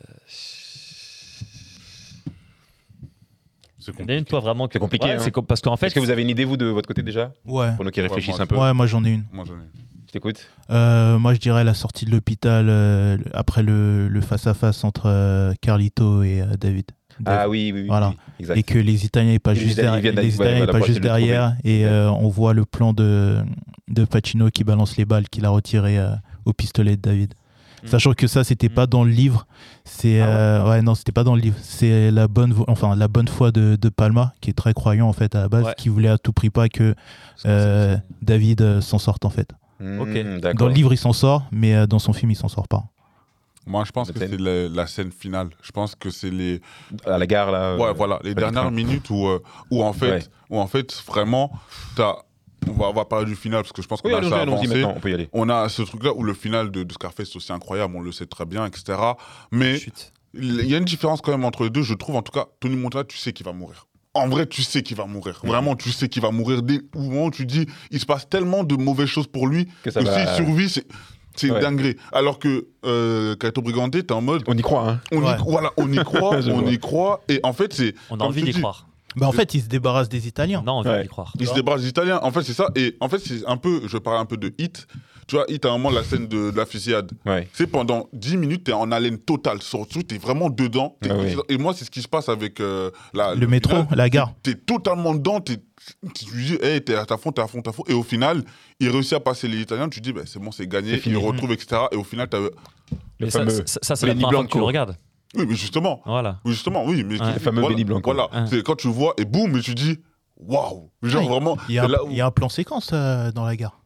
[3.78, 4.66] C'est il y en a une, toi, vraiment.
[4.68, 5.18] que- C'est compliqué, Ouais, hein.
[5.20, 7.02] c'est com- parce qu'en fait, Est-ce que vous avez une idée, vous, de votre côté
[7.02, 7.32] déjà?
[7.46, 7.74] Ouais.
[7.76, 8.56] Pour nous qui réfléchissent moi, un peu.
[8.56, 9.24] Ouais, moi j'en ai une.
[9.32, 9.70] Moi, j'en ai-
[10.06, 10.48] Je t'écoute.
[10.70, 15.54] Euh, moi, je dirais la sortie de l'hôpital euh, après le le face-à-face entre euh,
[15.60, 16.86] Carlito et euh, David.
[17.26, 17.86] Ah oui, oui, oui.
[17.88, 18.08] Voilà.
[18.10, 18.56] oui, exact.
[18.58, 21.84] Et que les Italiens n'est pas juste Italiens derrière, les Italiens pas juste derrière et
[21.86, 23.38] euh, on voit le plan de
[23.88, 26.10] de Pacino qui balance les balles qu'il a retiré euh,
[26.44, 27.34] au pistolet de David.
[27.82, 27.86] Mm.
[27.88, 29.46] Sachant que ça c'était pas dans le livre,
[29.84, 30.32] c'est Ah ouais.
[30.32, 33.50] euh, ouais non c'était pas dans le livre, c'est la bonne enfin la bonne foi
[33.52, 35.74] de, de Palma qui est très croyant en fait à la base, Ouais.
[35.76, 36.94] qui voulait à tout prix pas que
[37.46, 39.50] euh, David euh, s'en sorte en fait.
[39.80, 40.40] Hmm, Ok.
[40.40, 40.54] d'accord.
[40.58, 42.84] Dans le livre il s'en sort, mais euh, dans son film il s'en sort pas.
[43.70, 45.50] Moi, je pense que c'est la, la scène finale.
[45.62, 46.60] Je pense que c'est les,
[47.06, 47.76] À la gare, là.
[47.76, 48.70] ouais, euh, voilà, les dernières train.
[48.72, 49.40] minutes où, euh,
[49.70, 50.22] où en fait, Ouais.
[50.50, 51.52] où en fait, vraiment,
[51.94, 52.16] t'as,
[52.68, 54.40] on va, on va parler du final parce que je pense qu'on Oui, a ça
[54.40, 54.84] avancé.
[54.84, 55.28] on peut y aller.
[55.32, 58.10] On a ce truc-là où le final de, de Scarface est aussi incroyable, on le
[58.12, 58.98] sait très bien, etc.
[59.52, 59.80] Mais
[60.34, 61.82] il y a une différence quand même entre les deux.
[61.82, 63.86] Je trouve, en tout cas, Tony Montana, tu sais qu'il va mourir.
[64.14, 65.40] En vrai, tu sais qu'il va mourir.
[65.44, 66.62] Vraiment, tu sais qu'il va mourir.
[66.62, 69.66] Dès le moment où tu dis, il se passe tellement de mauvaises choses pour lui
[69.84, 70.26] Que que va.
[70.26, 70.82] s'il survit,
[71.36, 71.46] c'est.
[71.48, 71.60] Une Ouais.
[71.60, 71.96] dinguerie.
[72.12, 74.42] Alors que euh, Cato Brigante, t'es en mode.
[74.46, 75.00] On y croit, hein.
[75.12, 75.32] On, Ouais.
[75.38, 76.70] y, voilà, on y croit, on vois.
[76.72, 77.22] y croit.
[77.28, 77.94] Et en fait, c'est.
[78.10, 78.86] On a envie d'y croire.
[79.16, 80.62] Bah, en fait, ils se débarrassent des Italiens.
[80.64, 81.02] Non, on a Ouais.
[81.02, 81.32] d'y croire.
[81.40, 82.20] Ils se débarrassent des Italiens.
[82.22, 82.68] En fait, c'est ça.
[82.76, 83.80] Et en fait, c'est un peu.
[83.86, 84.86] Je vais parler un peu de Hit.
[85.26, 87.10] Tu vois, Hit, à un moment, la scène de, de la fusillade.
[87.26, 87.48] Ouais.
[87.52, 89.62] C'est pendant 10 minutes, t'es en haleine totale.
[89.62, 90.96] Surtout, t'es vraiment dedans.
[91.08, 91.14] Ah.
[91.48, 93.86] Et moi, c'est ce qui se passe avec euh, la, Le métro, final.
[93.96, 94.32] la gare.
[94.42, 95.40] T'es totalement dedans.
[95.40, 95.58] T'es,
[96.14, 97.84] tu lui dis, hey, t'es à ta fond, t'es à fond, t'es à fond.
[97.88, 98.42] Et au final,
[98.80, 99.88] il réussit à passer les Italiens.
[99.88, 101.00] Tu dis, bah, c'est bon, c'est gagné.
[101.06, 101.82] Il retrouve, etc.
[101.92, 102.38] Et au final, t'as.
[103.20, 104.96] Mais ça, fameux ça, ça, c'est la première fois que tu le regardes.
[105.36, 106.00] Oui, mais justement.
[106.04, 106.40] Voilà.
[106.44, 107.04] Oui, justement, oui.
[107.04, 107.34] Mais Ouais.
[107.34, 108.12] Le fameux voilà, Blanco.
[108.12, 108.32] Voilà.
[108.32, 108.46] Ouais.
[108.48, 109.98] C'est quand tu vois, et boum, et tu dis,
[110.36, 110.90] waouh.
[111.02, 111.56] Genre Ah, vraiment.
[111.68, 113.44] Il y, a un, c'est là où- il y a un plan séquence euh, dans
[113.44, 113.80] la gare,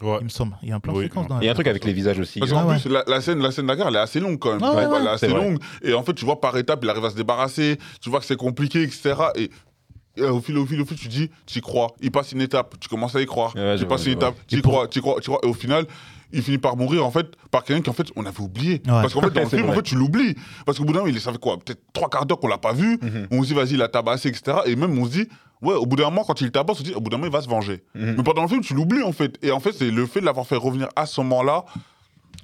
[0.00, 0.18] Ouais.
[0.20, 0.56] il me semble.
[0.62, 1.04] Il y a un plan Oui.
[1.04, 2.38] séquence dans la Il y a un truc avec les visages aussi.
[2.38, 4.38] Parce Ouais, plus, la, la scène, la scène de la gare, elle est assez longue
[4.38, 4.62] quand même.
[4.62, 5.58] Ouais, ouais, Elle est assez longue.
[5.82, 7.78] Et en fait, tu vois, par étapes, il arrive à se débarrasser.
[8.00, 9.14] Tu vois que c'est compliqué, etc.
[9.34, 9.50] Et,
[10.16, 11.88] et au fil, au fil, au fil, tu dis, tu y crois.
[12.00, 13.52] Il passe une étape, tu commences à y croire.
[13.54, 15.40] Passes je une étape, tu y crois, tu y crois, tu y crois.
[15.42, 15.86] Et au final,
[16.32, 18.80] il finit par mourir, en fait, par quelqu'un qu'en fait, on avait oublié.
[18.84, 20.34] Parce qu'en fait, dans le film, en fait, tu l'oublies.
[20.66, 22.72] Parce qu'au bout d'un moment, il savait quoi Peut-être trois quarts d'heure qu'on l'a pas
[22.72, 22.98] vu.
[23.00, 23.28] Mhm.
[23.30, 24.58] On se dit, vas-y, il a tabassé, etc.
[24.66, 25.28] Et même, on se dit,
[25.62, 27.28] ouais, au bout d'un moment, quand il tabasse, on se dit, au bout d'un moment,
[27.28, 27.82] il va se venger.
[27.94, 28.14] Mhm.
[28.18, 29.38] Mais pendant le film, tu l'oublies en fait.
[29.42, 31.64] Et en fait, c'est le fait de l'avoir fait revenir à ce moment-là,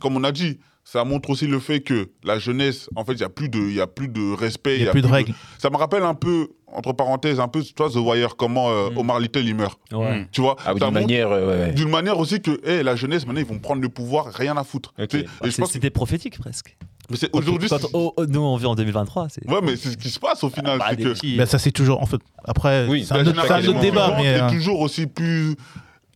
[0.00, 3.18] comme on a dit, ça montre aussi le fait que la jeunesse, en fait, il
[3.18, 4.76] n'y a, plus de- il y a plus de respect.
[4.76, 5.32] Il n'y a plus de règles.
[5.58, 8.98] Ça me rappelle un peu, entre parenthèses, un peu, toi, The Wire, comment euh, Mm.
[8.98, 9.78] Omar Little, il meurt.
[9.92, 10.20] Ouais.
[10.20, 10.26] Mm.
[10.32, 11.30] Tu vois Ah oui, Ça d'une montre- manière.
[11.30, 11.72] euh, ouais, ouais.
[11.72, 14.64] D'une manière aussi que hey, la jeunesse, maintenant, ils vont prendre le pouvoir, rien à
[14.64, 14.92] foutre.
[14.98, 15.18] Bah, que
[15.66, 16.76] C'était prophétique presque.
[17.10, 19.28] mais c'est- aujourd'hui, oh, oh, nous on vit en 2023.
[19.28, 20.78] C'est ouais, mais c'est ce qui se passe au final.
[20.78, 22.00] Bah, que petits- Bah, ça, c'est toujours.
[22.02, 24.14] En fait, après, Oui, c'est un autre, un débat.
[24.16, 25.54] Mais, est euh, toujours aussi plus.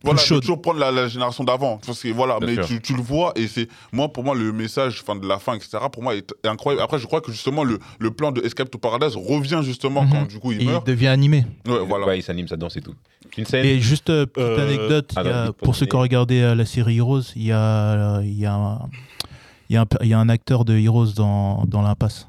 [0.03, 0.41] Voilà, chaude.
[0.41, 1.79] toujours prendre la, la génération d'avant.
[1.85, 4.51] Parce que voilà, Bien mais tu, tu le vois et c'est moi pour moi le
[4.53, 5.77] message, enfin de la fin, etc.
[5.91, 6.81] Pour moi est, est incroyable.
[6.83, 10.09] Après, je crois que justement le, le plan de Escape to Paradise revient justement Mhm.
[10.11, 10.87] quand du coup il il meurt.
[10.87, 11.45] devient animé.
[11.67, 12.05] Ouais, voilà.
[12.07, 12.95] Ouais, il s'anime, ça danse et tout.
[13.37, 13.65] Une scène.
[13.65, 16.41] Et juste euh, petite Euh, anecdote, ah il non, a- pour ceux qui ont regardé
[16.41, 17.57] euh, la série Heroes, il y a,
[18.17, 18.79] euh, il y a, un,
[19.69, 22.27] il y a un, il y a un acteur de Heroes dans, dans l'impasse.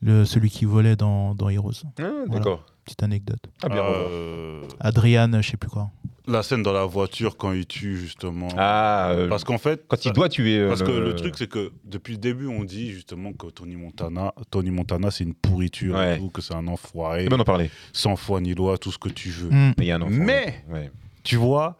[0.00, 1.72] Le, celui qui volait dans, dans Heroes.
[2.00, 2.62] Ah, D'accord.
[2.88, 3.40] Petite anecdote.
[3.62, 3.82] Ah, bien.
[3.84, 5.90] Euh, Adrian, je sais plus quoi.
[6.26, 8.48] la scène dans la voiture quand il tue justement.
[8.56, 10.58] Ah, euh, Parce qu'en fait, quand il doit tuer.
[10.58, 13.76] euh, Parce que le truc, c'est que depuis le début, on dit justement que Tony
[13.76, 16.18] Montana, Tony Montana, c'est une pourriture, et Ouais.
[16.18, 17.70] tout, que c'est un enfoiré, C'est bien d'en parler.
[17.92, 19.50] sans foi ni loi, tout ce que tu veux.
[19.50, 19.72] Hmm.
[19.78, 20.10] Mais il y a un enfant.
[20.12, 20.90] Mais- Ouais.
[21.24, 21.76] Tu vois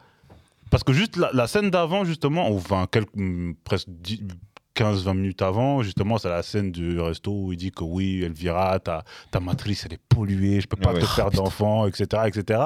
[0.70, 3.88] Parce que juste la, la scène d'avant, justement, enfin, quelques, hum, presque
[4.78, 8.78] 15-20 minutes avant, justement, c'est la scène du resto où il dit que oui, Elvira,
[8.78, 11.00] ta, ta matrice, elle est polluée, je peux pas ouais.
[11.00, 12.60] te faire d'enfants, etc., etc.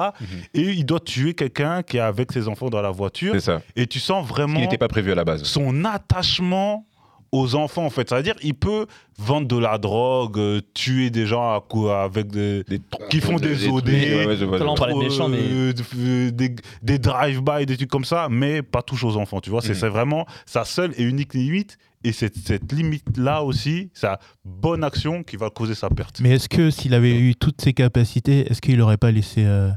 [0.53, 3.33] Et il doit tuer quelqu'un qui est avec ses enfants dans la voiture.
[3.33, 3.61] C'est ça.
[3.75, 5.43] Et tu sens Ce vraiment qui n'était pas prévu à la base.
[5.43, 6.85] son attachement
[7.31, 8.07] aux enfants en fait.
[8.07, 8.85] C'est-à-dire il peut
[9.17, 13.37] vendre de la drogue, euh, tuer des gens à coup avec des Des qui font
[13.37, 14.75] des OD, Ouais, ouais, je vois, je Talent vois.
[14.75, 18.83] parlait de méchants, mais- euh, euh, des, des drive-by, des trucs comme ça, mais pas
[18.83, 19.61] touche aux enfants, tu vois.
[19.61, 19.75] C'est Mhm.
[19.75, 21.79] c'est vraiment sa seule et unique limite.
[22.03, 26.19] Et cette, cette limite-là aussi, sa bonne action qui va causer sa perte.
[26.19, 29.69] Mais est-ce que s'il avait eu toutes ses capacités, est-ce qu'il n'aurait pas laissé euh,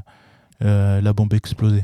[0.63, 1.83] euh, la bombe exploser?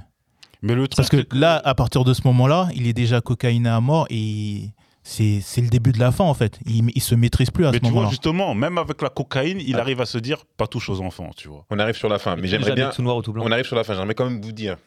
[0.62, 3.70] Mais le truc, Parce que là, à partir de ce moment-là, il est déjà cocaïné
[3.70, 4.70] à mort et
[5.06, 6.58] c'est c'est le début de la fin en fait.
[6.66, 8.10] Il, il se maîtrise plus à mais ce tu vois, moment-là.
[8.10, 9.80] justement, même avec la cocaïne, il Ah.
[9.82, 11.66] arrive à se dire pas touche aux enfants, tu vois.
[11.70, 12.90] On arrive sur la fin, mais j'aimerais bien.
[12.90, 13.44] tout noir ou tout blanc.
[13.46, 13.94] On arrive sur la fin.
[13.96, 14.78] J'aimerais quand même vous dire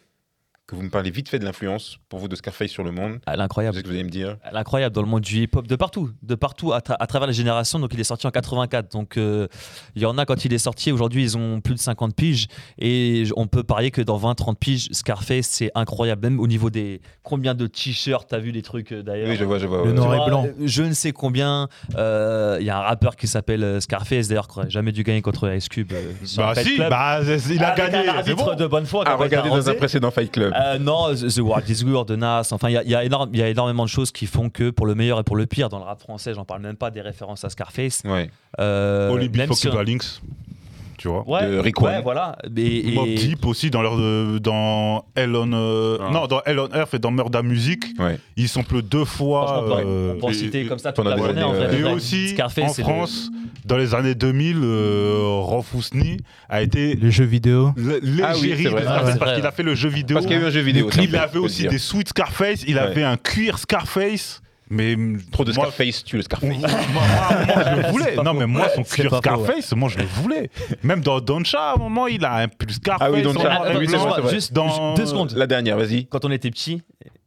[0.67, 3.19] que vous me parlez vite fait de l'influence pour vous de Scarface sur le monde.
[3.29, 3.75] Elle est Je incroyable.
[3.77, 4.37] sais ce que vous allez me dire.
[4.43, 7.07] Elle est incroyable dans le monde du hip-hop, de partout, de partout, à, tra- à
[7.07, 7.79] travers les générations.
[7.79, 8.91] Donc il est sorti en 84.
[8.91, 9.47] Donc euh,
[9.95, 12.47] il y en a quand il est sorti, aujourd'hui ils ont plus de 50 piges.
[12.81, 16.23] Et on peut parier que dans 20-30 piges, Scarface c'est incroyable.
[16.29, 19.45] Même au niveau des combien de t-shirts, t'as vu les trucs euh, d'ailleurs Oui, je
[19.45, 19.79] vois, je vois.
[19.85, 20.47] Le ouais, noir et blanc.
[20.65, 21.69] Je ne sais combien.
[21.97, 25.23] euh, Il y a un rappeur qui s'appelle Scarface d'ailleurs, qui aurait jamais dû gagner
[25.23, 25.93] contre Ice Cube.
[25.93, 28.57] euh, Bah si, bah, il a Avec gagné, un c'est arbitre bon.
[28.57, 29.05] de bonne foi.
[29.05, 30.53] qui À a pas été regarder dans un précédent Fight Club.
[30.61, 32.49] Euh, non, The World is Good de Nas.
[32.53, 34.27] Enfin, il y a, il y a énorme- il y a énormément de choses qui
[34.27, 36.63] font que pour le meilleur et pour le pire dans le rap français, j'en parle
[36.63, 38.03] même pas des références à Scarface.
[38.05, 38.31] Ouais.
[38.59, 39.09] Euh,
[39.55, 40.21] si on- Links,
[41.07, 41.29] tu vois.
[41.29, 42.37] Ouais, de Rick ouais, voilà.
[42.57, 46.11] Et, et- Mob Deep aussi dans leur euh, dans Hell on euh, Ah.
[46.13, 48.19] non dans Hell on Earth et dans Murder Music Ouais.
[48.37, 51.17] ils sont plus deux fois euh, on peut en citer et- comme ça toute la
[51.17, 51.43] journée.
[51.45, 51.93] en vrai, et vrai.
[51.93, 53.31] aussi Scarface, en c'est le- France
[53.65, 56.17] dans les années 2000 euh, Rolf Ousny
[56.49, 57.73] a été Le jeu vidéo.
[57.77, 60.27] l- Ah oui, l'égérie de Ah, Scarface parce qu'il a fait le jeu vidéo Parce
[60.27, 60.89] qu'il y a eu un jeu vidéo.
[61.01, 64.41] il avait aussi des sweet Scarface il avait un cuir Scarface
[64.71, 64.97] mais
[65.31, 66.49] Trop de Scarface, tu le Scarface.
[66.59, 67.03] moi, moi,
[67.47, 68.17] moi, je le voulais.
[68.17, 70.51] Non, mais moi, son cuir Scarface, moi, je le voulais.
[70.83, 73.09] Même dans Doncha, à un moment, il a un pull Scarface.
[73.09, 73.61] Ah oui, Doncha.
[73.65, 73.87] Ah, oui.
[74.31, 75.33] Juste Dans- deux secondes.
[75.37, 76.07] La dernière, vas-y.
[76.07, 76.83] Quand on était petit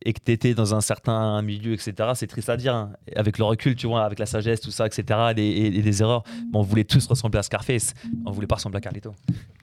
[0.06, 2.74] et que tu étais dans un certain milieu, etc., c'est triste à dire.
[2.74, 2.92] hein.
[3.16, 5.04] Avec le recul, tu vois, avec la sagesse, tout ça, etc.,
[5.36, 6.24] les- et, et les erreurs,
[6.54, 7.94] on voulait tous ressembler à Scarface.
[8.26, 9.14] On voulait pas ressembler à Carlito.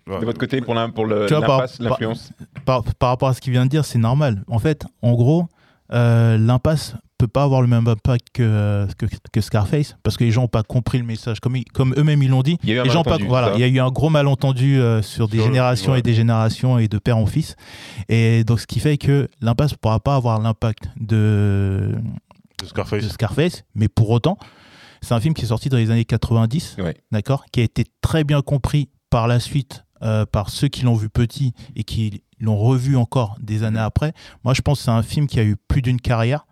[0.07, 2.33] De votre côté, pour pour le- Tu vois, par- l'impasse, l'influence.
[2.65, 4.45] Par, par rapport à ce qu'il vient de dire, c'est normal.
[4.47, 5.47] En fait, en gros,
[5.93, 10.31] euh, l'impasse, peut pas avoir le même impact que, que, que Scarface parce que les
[10.31, 11.41] gens n'ont pas compris le message.
[11.41, 13.53] Comme, comme eux-mêmes ils l'ont dit, Il y a eu un les gens pas, voilà,
[13.55, 16.01] il y a eu un gros malentendu euh, sur des Sur le- générations ouais.
[16.01, 17.57] et des générations et de père en fils.
[18.09, 21.95] Et donc ce qui fait que l'impasse ne pourra pas avoir l'impact de,
[22.63, 23.05] De Scarface.
[23.05, 24.39] de Scarface, mais pour autant,
[25.01, 26.97] c'est un film qui est sorti dans les années 90, Ouais.
[27.13, 30.95] d'accord, qui a été très bien compris par la suite euh, par ceux qui l'ont
[30.95, 34.13] vu petit et qui l'ont revu encore des années après.
[34.45, 36.45] Moi, je pense que c'est un film qui a eu plus d'une carrière.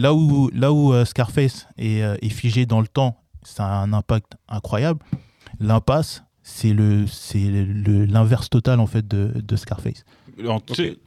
[0.00, 4.36] Là où, euh, Scarface est, euh, est figé dans le temps, ça a un impact
[4.48, 5.00] incroyable.
[5.58, 10.04] L'impasse, c'est l'inverse total en fait de Scarface.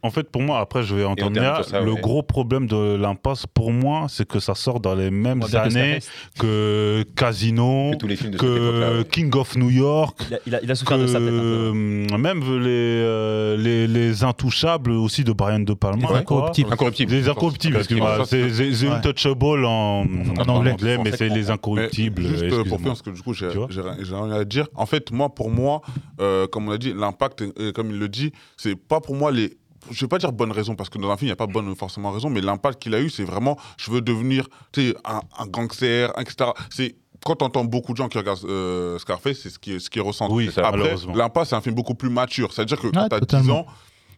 [0.04, 1.64] En, fait, pour moi, après, je vais en terminer là.
[1.64, 2.02] ça, le ouais.
[2.02, 6.00] gros problème de l'impasse, pour moi, c'est que ça sort dans les mêmes années
[6.40, 8.90] que Casino, Que tous les films de cette époque-là.
[8.90, 9.06] que ouais.
[9.12, 10.18] King of New York.
[10.30, 11.44] Il a, il a- il a souffert de ça peut-être un peu.
[11.44, 11.70] que,
[12.14, 16.08] hum, même les, euh, les, les Intouchables aussi de Brian De Palma.
[16.10, 16.16] Les.
[16.16, 16.72] Incorruptibles.
[16.74, 17.12] Incorruptible.
[17.14, 18.26] Les Incorruptibles, excuse-moi.
[18.26, 18.96] C'est c'est- c'est- The Ouais.
[18.98, 20.98] Untouchable en, en anglais.
[21.04, 22.22] mais c'est les Mais Incorruptibles.
[22.28, 24.32] juste euh, pour finir, parce que du coup, j'ai Tu vois j'ai rien j'ai rien
[24.32, 24.68] à dire.
[24.76, 25.82] En fait, moi, pour moi,
[26.20, 29.23] euh, comme on a dit, l'impact, euh, comme il le dit, c'est pas pour moi
[29.32, 29.58] les.
[29.92, 31.46] Je vais pas dire bonne raison, parce que dans un film, il n'y a pas
[31.48, 34.96] bonne forcément raison, mais l'impact qu'il a eu, c'est vraiment, je veux devenir tu sais,
[35.06, 36.52] un, un gangster, etc.
[36.70, 36.96] C'est.
[37.26, 39.90] Quand on entend beaucoup de gens qui regardent euh, Scarface, c'est ce qui est, ce
[39.90, 40.34] qui est ressenti.
[40.34, 41.16] Oui, ça, Après, malheureusement.
[41.16, 42.52] l'impasse, c'est un film beaucoup plus mature.
[42.52, 43.60] C'est-à-dire que Ouais, quand tu as 10 totalement.
[43.60, 43.66] ans,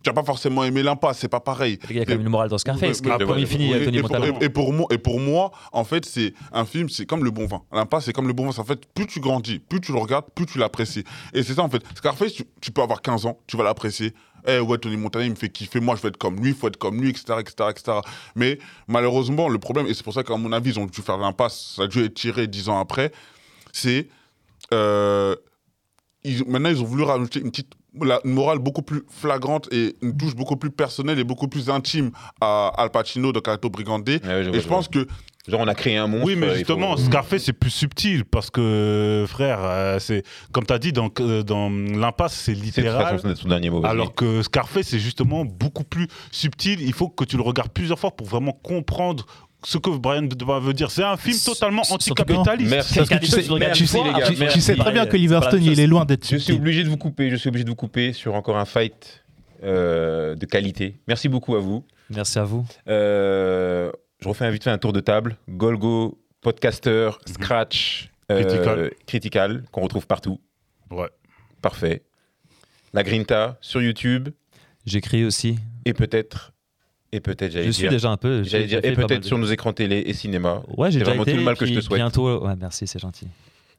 [0.01, 1.77] tu n'as pas forcément aimé l'impasse, c'est pas pareil.
[1.91, 2.99] Il y a quand même une morale dans Scarface.
[3.37, 4.37] Il finit, Tony et, pour, Montana.
[4.41, 7.29] et- et pour moi, et pour moi, en fait, c'est un film, c'est comme le
[7.29, 7.61] bon vin.
[7.71, 8.59] L'impasse, c'est comme le bon vin.
[8.59, 11.03] En fait, plus tu grandis, plus tu le regardes, plus tu l'apprécies.
[11.35, 11.83] Et c'est ça, en fait.
[11.95, 14.13] Scarface, tu, tu peux avoir 15 ans, tu vas l'apprécier.
[14.47, 15.79] Eh ouais, Tony Montana, il me fait kiffer.
[15.79, 17.97] Moi, je veux être comme lui, il faut être comme lui, etc., etc., etc.
[18.35, 21.17] Mais malheureusement, le problème, et c'est pour ça qu'à mon avis, ils ont dû faire
[21.17, 23.11] l'impasse, ça a dû être tiré 10 ans après,
[23.71, 24.07] c'est.
[24.73, 25.35] euh,
[26.23, 29.95] ils- maintenant, ils ont voulu rajouter une petite la- une morale beaucoup plus flagrante et
[30.01, 33.39] une touche beaucoup plus personnelle et beaucoup plus intime à Al Pacino de.
[33.47, 35.07] Ouais, je vois, Et je pense que
[35.47, 36.25] Genre, on a créé un monstre.
[36.25, 40.65] Oui, mais euh, justement, faut- Scarface, c'est plus subtil parce que, frère, euh, c'est comme
[40.65, 43.19] tu as dit, dans, euh, dans l'impasse, c'est C'est littéral.
[43.19, 43.85] façon son, dernier mot.
[43.85, 46.81] Alors que Scarface, c'est justement beaucoup plus subtil.
[46.81, 49.25] Il faut que tu le regardes plusieurs fois pour vraiment comprendre
[49.63, 50.89] ce que Brian De Palma veut dire.
[50.91, 52.71] C'est un film totalement anticapitaliste.
[52.71, 52.95] Merci.
[52.95, 53.85] Parce que tu sais- tu
[54.53, 56.97] Tu, tu très bien que Liverstone, il est loin d'être Je suis obligé de vous
[56.97, 57.29] couper.
[57.29, 59.23] Je suis obligé de vous couper sur encore un fight
[59.63, 60.97] euh, de qualité.
[61.07, 61.83] Merci beaucoup à vous.
[62.09, 62.65] Merci à vous.
[62.87, 63.91] Euh,
[64.25, 65.37] je refais un vite fait un tour de table.
[65.47, 68.91] Golgo, podcaster, Scratch, euh, Critical.
[69.05, 70.41] Critical, qu'on retrouve partout.
[70.89, 71.09] Ouais.
[71.61, 72.01] Parfait.
[72.91, 74.29] La Grinta sur YouTube
[74.87, 75.59] J'écris aussi.
[75.85, 76.53] et peut-être,
[77.11, 78.41] et peut-être, j'allais Je suis dire, déjà un peu.
[78.41, 80.63] j'allais dire, et peut-être de- sur nos écrans télé et cinéma.
[80.75, 81.33] Ouais, j'ai déjà vraiment été.
[81.33, 81.99] tout le mal que je te souhaite.
[81.99, 82.43] Bientôt.
[82.47, 83.27] Ouais, merci, c'est gentil.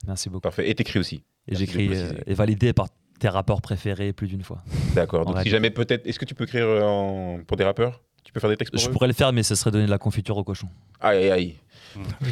[0.07, 0.43] Merci beaucoup.
[0.43, 0.71] Parfait.
[0.71, 1.25] Et t'écris aussi.
[1.49, 2.87] Et j'écris euh, et validé par
[3.19, 4.63] tes rapports préférés plus d'une fois.
[4.95, 5.25] D'accord.
[5.25, 8.01] Donc si jamais peut-être, est-ce que tu peux écrire euh, en- pour des rappeurs?
[8.37, 9.91] Peux faire des textes pour Je eux pourrais le faire, mais ce serait donner de
[9.91, 10.69] la confiture au cochon.
[11.01, 11.55] Aïe aïe aïe.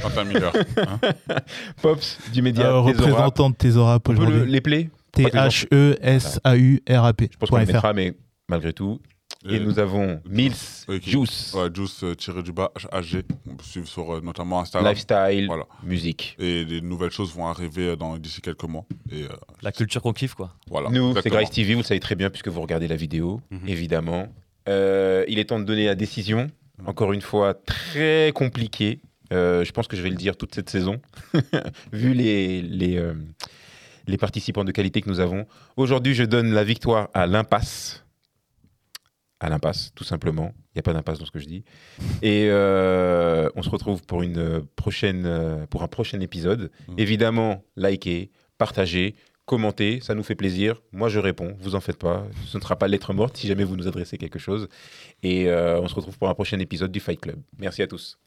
[0.03, 0.53] Quentin Miller.
[1.83, 2.67] Pops du média.
[2.67, 3.07] Euh, Tesora.
[3.09, 4.53] représentant de Tesora On pour peut le- aujourd'hui.
[4.53, 4.91] les play
[6.05, 7.29] T-H-E-S-A-U-R-A-P.
[7.33, 8.15] Je pense qu'on les mettra, mais
[8.49, 9.01] malgré tout.
[9.49, 10.55] Et Et- nous avons Mills,
[11.03, 13.25] Juice, Ouais, Juice euh, tiré du bas, HG.
[13.51, 14.91] On peut suivre sur euh, notamment Instagram.
[14.91, 15.65] Lifestyle, Voilà.
[15.83, 16.35] musique.
[16.39, 18.87] Et des nouvelles choses vont arriver euh, dans- d'ici quelques mois.
[19.13, 19.29] Et euh,
[19.63, 20.51] La culture qu'on kiffe, quoi.
[20.71, 20.89] voilà.
[20.89, 21.35] Nous, c'est Exactement.
[21.37, 23.69] Grace TV, vous le savez très bien puisque vous regardez la vidéo, Mhm.
[23.69, 24.29] évidemment.
[24.69, 26.51] Euh, il est temps de donner la décision.
[26.87, 29.01] Encore une fois, très compliqué.
[29.33, 31.01] Euh, je pense que je vais le dire toute cette saison,
[31.93, 33.15] vu les, les, euh,
[34.07, 35.47] les participants de qualité que nous avons.
[35.77, 38.05] Aujourd'hui, je donne la victoire à l'impasse.
[39.41, 40.53] À l'impasse, tout simplement.
[40.57, 41.65] Il n'y a pas d'impasse dans ce que je dis.
[42.23, 46.71] Et on se retrouve pour, une prochaine, pour un prochain épisode.
[46.89, 46.95] Mhm.
[46.99, 49.15] Évidemment, likez, partagez,
[49.47, 50.81] commentez, ça nous fait plaisir.
[50.93, 52.27] Moi, je réponds, vous en faites pas.
[52.47, 54.69] Ce ne sera pas lettre morte si jamais vous nous adressez quelque chose.
[55.23, 57.41] Et euh, on se retrouve pour un prochain épisode du Fight Club.
[57.59, 58.19] Merci à tous.